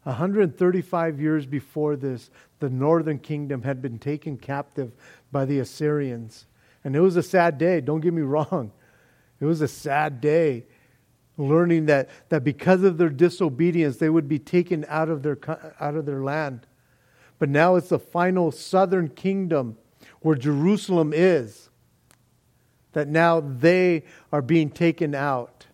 [0.03, 4.91] 135 years before this, the northern kingdom had been taken captive
[5.31, 6.45] by the Assyrians.
[6.83, 8.71] And it was a sad day, don't get me wrong.
[9.39, 10.65] It was a sad day
[11.37, 15.37] learning that, that because of their disobedience, they would be taken out of, their,
[15.79, 16.67] out of their land.
[17.39, 19.77] But now it's the final southern kingdom
[20.21, 21.69] where Jerusalem is,
[22.93, 25.65] that now they are being taken out.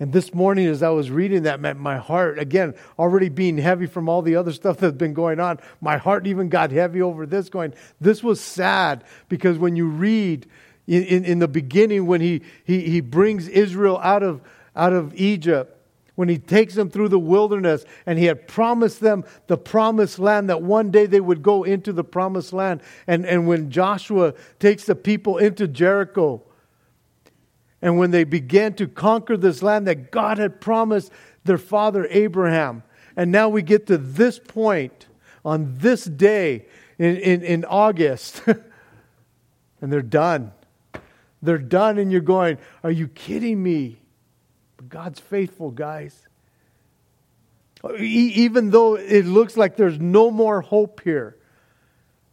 [0.00, 4.08] And this morning, as I was reading that, my heart, again, already being heavy from
[4.08, 7.50] all the other stuff that's been going on, my heart even got heavy over this,
[7.50, 10.46] going, this was sad because when you read
[10.86, 14.40] in, in, in the beginning, when he, he, he brings Israel out of,
[14.74, 15.76] out of Egypt,
[16.14, 20.48] when he takes them through the wilderness and he had promised them the promised land
[20.48, 22.80] that one day they would go into the promised land.
[23.06, 26.42] And, and when Joshua takes the people into Jericho,
[27.82, 31.10] and when they began to conquer this land that God had promised
[31.44, 32.82] their father Abraham.
[33.16, 35.06] And now we get to this point
[35.44, 36.66] on this day
[36.98, 40.52] in, in, in August, and they're done.
[41.42, 43.98] They're done, and you're going, Are you kidding me?
[44.76, 46.26] But God's faithful, guys.
[47.98, 51.38] Even though it looks like there's no more hope here,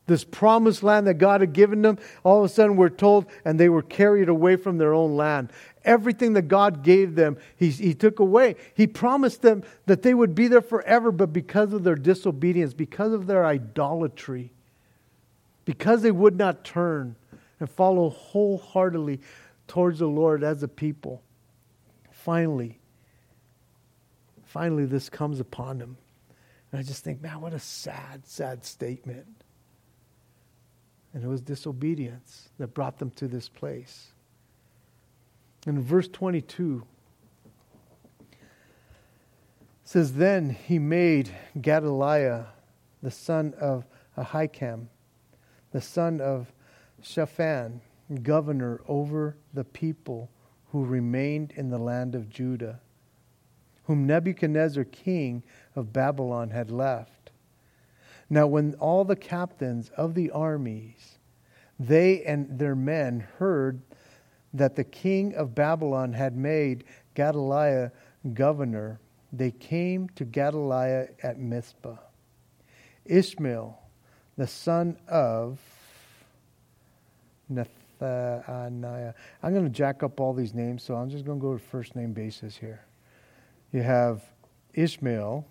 [0.08, 3.60] this promised land that God had given them, all of a sudden we're told, and
[3.60, 5.51] they were carried away from their own land.
[5.84, 8.55] Everything that God gave them, he, he took away.
[8.74, 13.14] He promised them that they would be there forever, but because of their disobedience, because
[13.14, 14.51] of their idolatry,
[15.66, 17.16] because they would not turn
[17.60, 19.20] and follow wholeheartedly
[19.68, 21.22] towards the Lord as a people,
[22.12, 22.80] finally,
[24.45, 25.97] finally this comes upon them.
[26.72, 29.26] And I just think, man, what a sad, sad statement.
[31.18, 34.11] And it was disobedience that brought them to this place.
[35.65, 36.86] In verse 22,
[39.84, 42.45] says, Then he made Gedaliah,
[43.01, 44.89] the son of Ahikam,
[45.72, 46.53] the son of
[47.01, 47.82] Shaphan,
[48.22, 50.30] governor over the people
[50.72, 52.80] who remained in the land of Judah,
[53.86, 55.41] whom Nebuchadnezzar, king
[55.76, 57.16] of Babylon, had left.
[58.30, 61.17] Now, when all the captains of the armies,
[61.80, 63.82] they and their men, heard
[64.53, 66.84] that the king of Babylon had made
[67.15, 67.91] Gedaliah
[68.34, 68.99] governor,
[69.32, 71.97] they came to Gedaliah at Mizpah.
[73.05, 73.80] Ishmael,
[74.38, 75.59] the son of
[77.51, 79.13] Nethaniah.
[79.41, 81.59] I'm going to jack up all these names, so I'm just going to go to
[81.59, 82.86] first name basis here.
[83.71, 84.23] You have
[84.73, 85.45] Ishmael,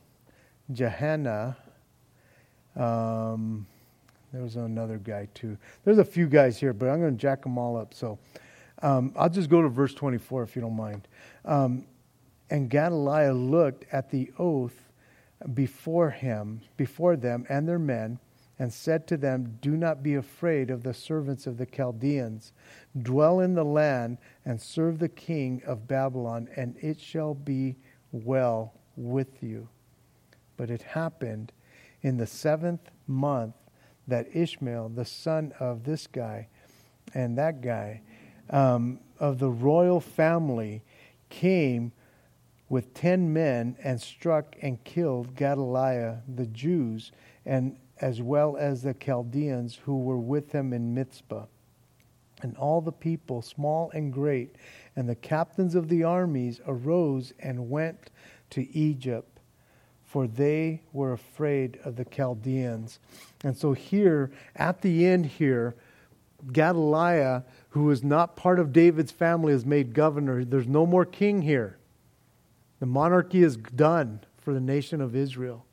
[0.72, 1.56] Johanna,
[2.76, 3.66] um,
[4.32, 5.56] there was another guy too.
[5.84, 7.94] There's a few guys here, but I'm going to jack them all up.
[7.94, 8.18] So
[8.82, 11.08] um, I'll just go to verse 24 if you don't mind.
[11.44, 11.86] Um,
[12.50, 14.74] and Gedaliah looked at the oath
[15.54, 18.18] before him, before them and their men,
[18.58, 22.52] and said to them, Do not be afraid of the servants of the Chaldeans.
[23.02, 27.76] Dwell in the land and serve the king of Babylon, and it shall be
[28.12, 29.68] well with you.
[30.56, 31.52] But it happened
[32.06, 33.56] in the seventh month
[34.06, 36.46] that Ishmael, the son of this guy
[37.14, 38.00] and that guy,
[38.48, 40.84] um, of the royal family,
[41.30, 41.90] came
[42.68, 47.10] with ten men and struck and killed Gedaliah, the Jews,
[47.44, 51.46] and as well as the Chaldeans who were with him in Mizpah.
[52.40, 54.54] And all the people, small and great,
[54.94, 58.10] and the captains of the armies arose and went
[58.50, 59.35] to Egypt
[60.06, 63.00] for they were afraid of the Chaldeans.
[63.44, 65.74] And so, here at the end, here,
[66.52, 70.44] Gedaliah, who is not part of David's family, is made governor.
[70.44, 71.78] There's no more king here.
[72.78, 75.66] The monarchy is done for the nation of Israel.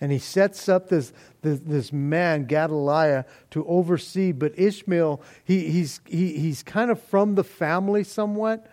[0.00, 1.12] And he sets up this,
[1.42, 4.32] this, this, man, Gedaliah, to oversee.
[4.32, 8.66] But Ishmael, he, he's, he, he's kind of from the family somewhat.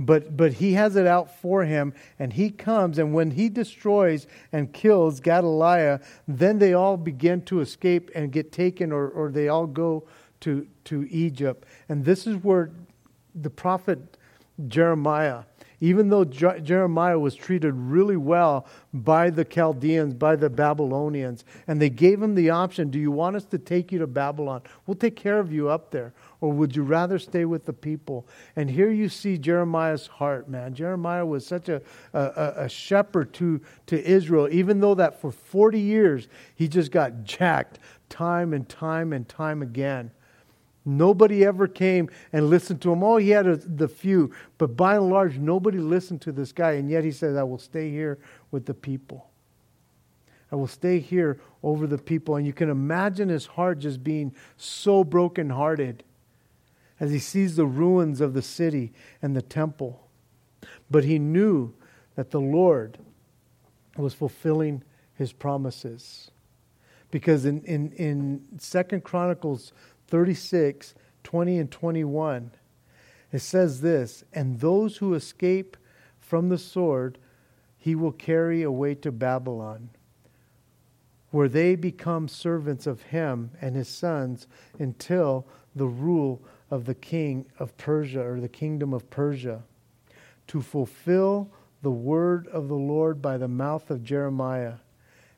[0.00, 4.26] But, but he has it out for him, and he comes, and when he destroys
[4.50, 9.48] and kills Gedaliah, then they all begin to escape and get taken, or, or they
[9.48, 10.08] all go
[10.40, 11.66] to, to Egypt.
[11.90, 12.70] And this is where
[13.34, 14.16] the prophet
[14.68, 15.42] Jeremiah,
[15.82, 21.80] even though Je- Jeremiah was treated really well by the Chaldeans, by the Babylonians, and
[21.80, 24.62] they gave him the option do you want us to take you to Babylon?
[24.86, 26.14] We'll take care of you up there.
[26.40, 28.26] Or would you rather stay with the people?
[28.56, 30.74] And here you see Jeremiah's heart, man.
[30.74, 31.82] Jeremiah was such a,
[32.14, 37.24] a, a shepherd to, to Israel, even though that for 40 years he just got
[37.24, 37.78] jacked
[38.08, 40.10] time and time and time again.
[40.86, 43.02] Nobody ever came and listened to him.
[43.02, 46.72] Oh, he had a, the few, but by and large, nobody listened to this guy.
[46.72, 48.18] And yet he says, I will stay here
[48.50, 49.28] with the people.
[50.50, 52.36] I will stay here over the people.
[52.36, 56.02] And you can imagine his heart just being so brokenhearted
[57.00, 58.92] as he sees the ruins of the city
[59.22, 60.06] and the temple.
[60.90, 61.74] But he knew
[62.14, 62.98] that the Lord
[63.96, 64.84] was fulfilling
[65.14, 66.30] his promises.
[67.10, 69.72] Because in, in, in 2 Chronicles
[70.08, 70.94] 36,
[71.24, 72.50] 20, and 21,
[73.32, 75.76] it says this And those who escape
[76.18, 77.18] from the sword,
[77.76, 79.90] he will carry away to Babylon,
[81.30, 84.46] where they become servants of him and his sons
[84.78, 89.62] until the rule of the king of Persia or the kingdom of Persia,
[90.46, 91.50] to fulfill
[91.82, 94.74] the word of the Lord by the mouth of Jeremiah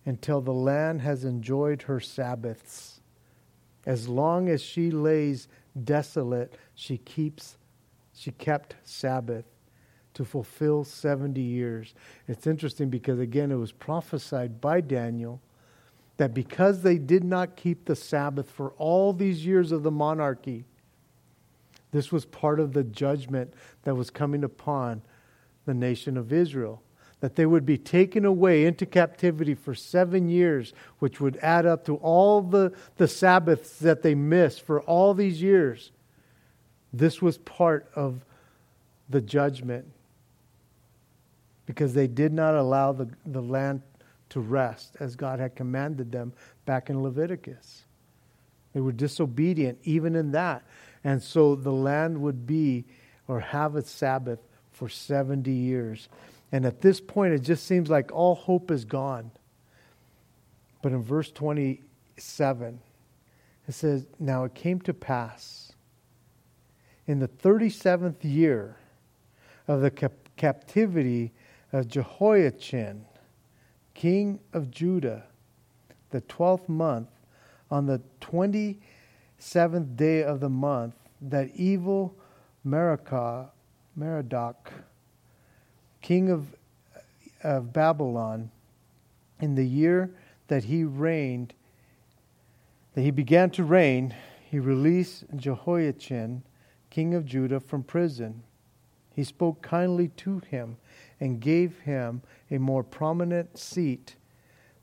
[0.05, 3.01] until the land has enjoyed her Sabbaths.
[3.87, 5.49] As long as she lays
[5.85, 7.57] desolate, she keeps
[8.15, 9.47] she kept Sabbath
[10.15, 11.95] to fulfill 70 years.
[12.29, 15.41] It's interesting because again it was prophesied by Daniel
[16.19, 20.65] that because they did not keep the Sabbath for all these years of the monarchy,
[21.93, 25.03] this was part of the judgment that was coming upon
[25.65, 26.83] the nation of Israel
[27.23, 31.85] that they would be taken away into captivity for seven years, which would add up
[31.85, 35.93] to all the, the Sabbaths that they missed for all these years.
[36.93, 38.25] This was part of
[39.09, 39.87] the judgment
[41.65, 43.83] because they did not allow the, the land
[44.31, 46.33] to rest as God had commanded them
[46.67, 47.85] back in Leviticus.
[48.73, 50.65] They were disobedient even in that.
[51.05, 52.85] And so the land would be
[53.29, 54.41] or have a Sabbath
[54.71, 56.09] for 70 years.
[56.51, 59.31] And at this point, it just seems like all hope is gone.
[60.83, 62.81] But in verse 27,
[63.69, 65.73] it says, Now it came to pass
[67.07, 68.77] in the 37th year
[69.69, 71.33] of the cap- captivity
[71.73, 73.05] of Jehoiachin,
[73.95, 75.25] king of Judah,
[76.11, 77.09] the 12th month,
[77.71, 78.03] on the
[79.43, 82.15] 27th day of the month, that evil
[82.65, 83.51] Merodach
[86.01, 86.55] king of,
[87.43, 88.51] of Babylon,
[89.41, 90.15] in the year
[90.47, 91.55] that he reigned,
[92.95, 94.15] that he began to reign,
[94.49, 96.45] he released Jehoiachin,
[96.91, 98.45] king of Judah, from prison.
[99.13, 100.77] He spoke kindly to him
[101.19, 104.15] and gave him a more prominent seat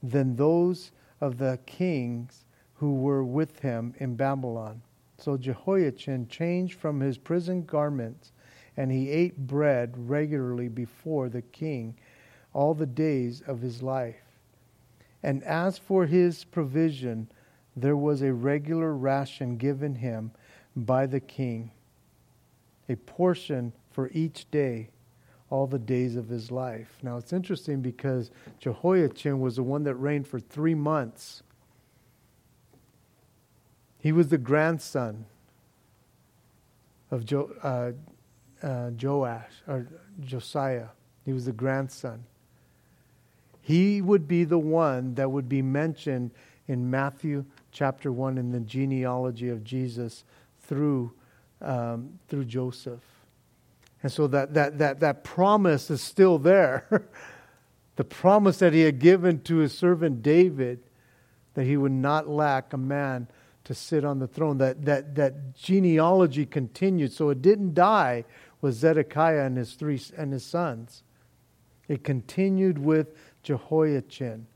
[0.04, 0.92] than those
[1.22, 2.44] of the kings
[2.80, 4.82] who were with him in Babylon.
[5.18, 8.32] So Jehoiachin changed from his prison garments
[8.78, 11.96] and he ate bread regularly before the king
[12.54, 14.24] all the days of his life.
[15.22, 17.30] And as for his provision,
[17.76, 20.32] there was a regular ration given him
[20.74, 21.72] by the king,
[22.88, 24.90] a portion for each day,
[25.50, 26.98] all the days of his life.
[27.04, 31.44] Now it's interesting because Jehoiachin was the one that reigned for three months.
[34.00, 35.26] He was the grandson
[37.12, 37.92] of jo- uh,
[38.66, 39.88] uh, Joash or
[40.22, 40.88] Josiah.
[41.26, 42.24] He was the grandson.
[43.62, 46.32] He would be the one that would be mentioned
[46.68, 50.24] in Matthew chapter 1 in the genealogy of Jesus
[50.62, 51.12] through,
[51.62, 53.04] um, through Joseph.
[54.02, 57.10] And so that, that, that, that promise is still there.
[57.98, 60.80] the promise that he had given to his servant David
[61.56, 63.28] that he would not lack a man
[63.70, 64.58] to sit on the throne.
[64.58, 67.14] That, that, that genealogy continued.
[67.14, 68.26] So it didn't die
[68.62, 71.04] with Zedekiah and his three and his sons.
[71.88, 74.48] It continued with Jehoiachin.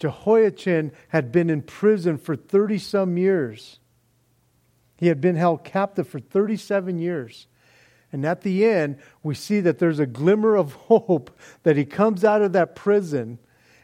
[0.00, 3.78] Jehoiachin had been in prison for 30 some years.
[4.96, 7.46] He had been held captive for 37 years.
[8.10, 11.30] And at the end, we see that there's a glimmer of hope
[11.62, 13.38] that he comes out of that prison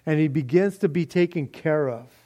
[0.05, 2.18] and he begins to be taken care of.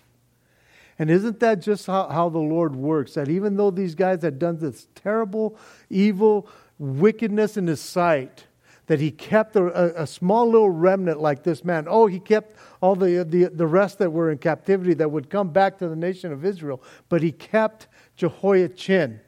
[1.02, 3.14] And isn't that just how, how the Lord works?
[3.14, 5.58] That even though these guys had done this terrible,
[5.90, 6.48] evil,
[6.78, 8.44] wickedness in his sight,
[8.86, 11.86] that he kept a, a, small little remnant like this man.
[11.88, 15.48] Oh, he kept all the, the, the rest that were in captivity that would come
[15.50, 16.80] back to the nation of Israel.
[17.08, 19.18] But he kept Jehoiachin,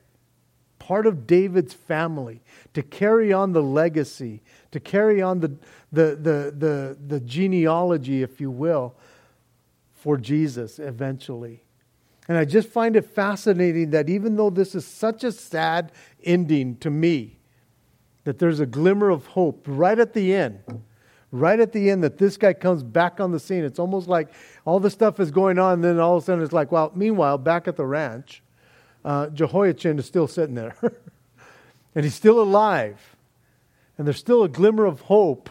[0.78, 2.40] part of David's family,
[2.74, 5.48] to carry on the legacy, to carry on the,
[5.90, 8.94] the, the, the, the genealogy, if you will,
[9.92, 11.63] for Jesus eventually.
[12.28, 16.76] And I just find it fascinating that even though this is such a sad ending
[16.78, 17.38] to me,
[18.24, 20.60] that there's a glimmer of hope right at the end.
[21.30, 23.64] Right at the end, that this guy comes back on the scene.
[23.64, 24.28] It's almost like
[24.64, 26.92] all the stuff is going on, and then all of a sudden it's like, well,
[26.94, 28.42] meanwhile, back at the ranch,
[29.04, 30.76] uh, Jehoiachin is still sitting there.
[31.94, 33.16] and he's still alive.
[33.98, 35.50] And there's still a glimmer of hope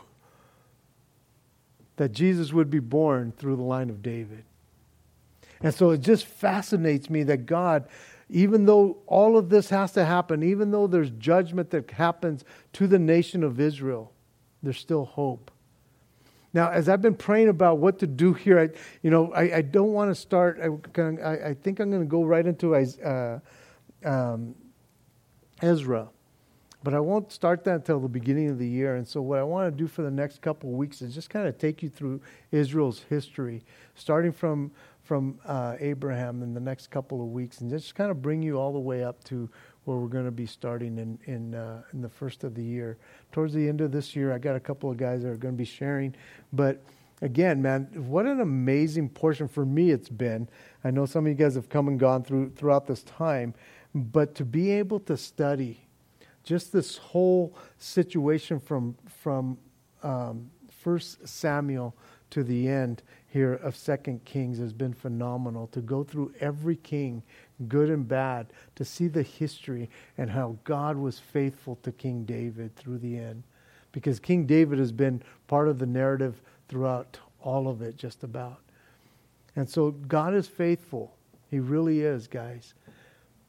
[1.98, 4.46] that Jesus would be born through the line of David.
[5.64, 7.88] And so it just fascinates me that God,
[8.30, 12.44] even though all of this has to happen, even though there's judgment that happens
[12.74, 14.12] to the nation of Israel,
[14.62, 15.50] there's still hope.
[16.54, 18.70] Now, as I've been praying about what to do here, I,
[19.02, 20.60] you know, I, I don't want to start.
[20.62, 23.40] I, I, think I'm going to go right into uh,
[24.06, 24.54] um,
[25.64, 26.10] Ezra,
[26.84, 28.98] but I won't start that until the beginning of the year.
[28.98, 31.32] And so, what I want to do for the next couple of weeks is just
[31.32, 33.64] kind of take you through Israel's history,
[33.96, 34.72] starting from
[35.04, 38.58] from uh, Abraham in the next couple of weeks, and just kind of bring you
[38.58, 39.50] all the way up to
[39.84, 42.98] where we're going to be starting in in uh, in the first of the year.
[43.32, 45.54] Towards the end of this year, I got a couple of guys that are going
[45.54, 46.16] to be sharing,
[46.54, 46.84] but
[47.22, 50.48] again, man, what an amazing portion for me it's been.
[50.84, 53.54] I know some of you guys have come and gone through throughout this time,
[53.94, 55.82] but to be able to study
[56.44, 59.58] just this whole situation from from
[60.02, 61.96] um, First Samuel
[62.30, 65.66] to the end here of Second Kings has been phenomenal.
[65.72, 67.24] To go through every king,
[67.68, 72.76] good and bad, to see the history and how God was faithful to King David
[72.76, 73.42] through the end.
[73.92, 78.60] Because King David has been part of the narrative throughout all of it, just about.
[79.56, 81.16] And so God is faithful.
[81.50, 82.76] He really is, guys.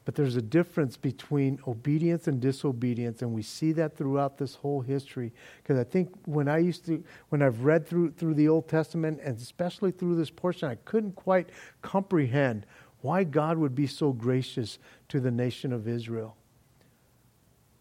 [0.04, 4.82] But there's a difference between obedience and disobedience, and we see that throughout this whole
[4.82, 5.32] history.
[5.62, 9.20] Because I think when I used to, when I've read through through the Old Testament,
[9.22, 11.48] and especially through this portion, I couldn't quite
[11.80, 12.66] comprehend
[13.00, 14.78] why God would be so gracious
[15.08, 16.36] to the nation of Israel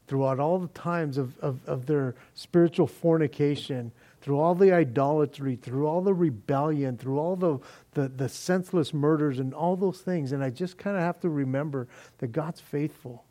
[0.08, 3.92] throughout all the times of, of, of their spiritual fornication,
[4.24, 7.60] through all the idolatry, through all the rebellion, through all the,
[7.92, 10.32] the, the senseless murders and all those things.
[10.32, 13.26] And I just kind of have to remember that God's faithful.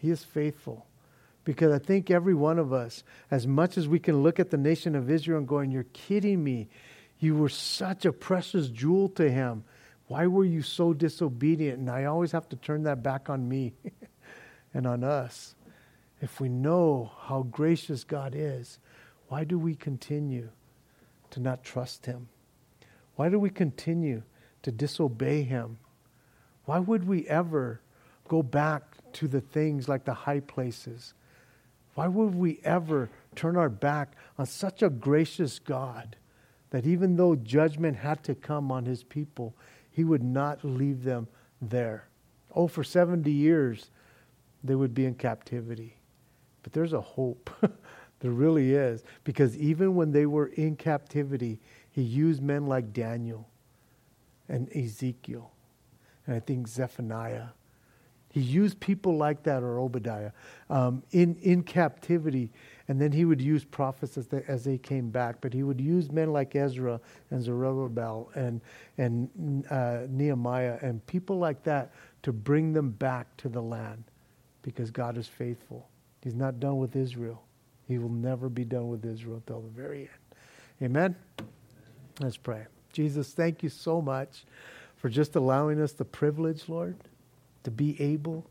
[0.00, 0.84] He is faithful.
[1.44, 4.56] Because I think every one of us, as much as we can look at the
[4.56, 6.68] nation of Israel and going, You're kidding me.
[7.20, 9.62] You were such a precious jewel to him.
[10.08, 11.78] Why were you so disobedient?
[11.78, 13.74] And I always have to turn that back on me
[14.74, 15.54] and on us.
[16.20, 18.80] If we know how gracious God is,
[19.28, 20.48] why do we continue
[21.30, 22.28] to not trust Him?
[23.16, 24.22] Why do we continue
[24.62, 25.78] to disobey Him?
[26.64, 27.80] Why would we ever
[28.26, 31.14] go back to the things like the high places?
[31.94, 36.16] Why would we ever turn our back on such a gracious God
[36.70, 39.54] that even though judgment had to come on His people,
[39.90, 41.28] He would not leave them
[41.60, 42.08] there?
[42.54, 43.90] Oh, for 70 years,
[44.64, 45.96] they would be in captivity.
[46.62, 47.50] But there's a hope
[48.20, 49.04] There really is.
[49.24, 51.60] Because even when they were in captivity,
[51.90, 53.48] he used men like Daniel
[54.48, 55.50] and Ezekiel,
[56.26, 57.48] and I think Zephaniah.
[58.30, 60.32] He used people like that, or Obadiah,
[60.68, 62.50] um, in, in captivity,
[62.86, 65.40] and then he would use prophets as they, as they came back.
[65.40, 67.00] But he would use men like Ezra
[67.30, 68.60] and Zerubbabel and,
[68.98, 71.92] and uh, Nehemiah and people like that
[72.22, 74.04] to bring them back to the land
[74.62, 75.88] because God is faithful.
[76.22, 77.42] He's not done with Israel.
[77.88, 80.90] He will never be done with Israel until the very end.
[80.90, 81.16] Amen?
[82.20, 82.66] Let's pray.
[82.92, 84.44] Jesus, thank you so much
[84.96, 86.96] for just allowing us the privilege, Lord,
[87.64, 88.46] to be able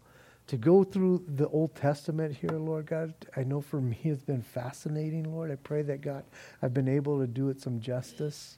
[0.48, 3.14] to go through the Old Testament here, Lord God.
[3.36, 5.52] I know for me it's been fascinating, Lord.
[5.52, 6.24] I pray that, God,
[6.62, 8.58] I've been able to do it some justice.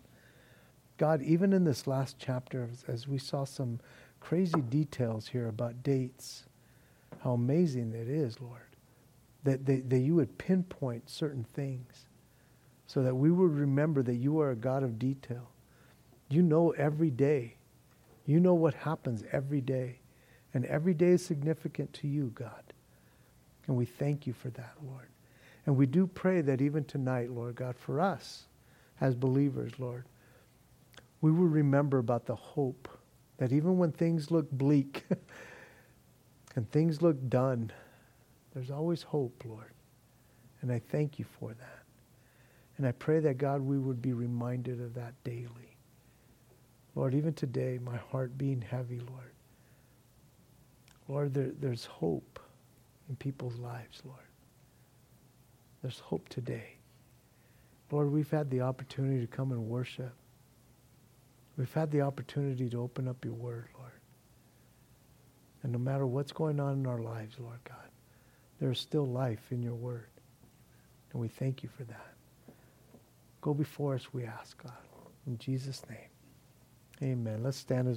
[0.97, 3.79] God, even in this last chapter, as we saw some
[4.19, 6.43] crazy details here about dates,
[7.23, 8.68] how amazing it is, Lord
[9.49, 12.05] that, that, that you would pinpoint certain things
[12.85, 15.49] so that we would remember that you are a God of detail.
[16.29, 17.55] You know every day.
[18.25, 19.99] You know what happens every day.
[20.53, 22.73] And every day is significant to you, God.
[23.67, 25.07] And we thank you for that, Lord.
[25.65, 28.45] And we do pray that even tonight, Lord God, for us
[29.01, 30.05] as believers, Lord,
[31.21, 32.87] we will remember about the hope
[33.37, 35.03] that even when things look bleak
[36.55, 37.71] and things look done,
[38.53, 39.73] there's always hope, Lord.
[40.61, 41.83] And I thank you for that.
[42.77, 45.77] And I pray that, God, we would be reminded of that daily.
[46.95, 49.33] Lord, even today, my heart being heavy, Lord.
[51.07, 52.39] Lord, there, there's hope
[53.09, 54.19] in people's lives, Lord.
[55.81, 56.75] There's hope today.
[57.91, 60.13] Lord, we've had the opportunity to come and worship.
[61.57, 63.91] We've had the opportunity to open up your word, Lord.
[65.63, 67.88] And no matter what's going on in our lives, Lord God,
[68.59, 70.09] there is still life in your word.
[71.11, 72.13] And we thank you for that.
[73.41, 74.73] Go before us, we ask, God.
[75.25, 75.97] In Jesus' name.
[77.01, 77.41] Amen.
[77.41, 77.87] Let's stand as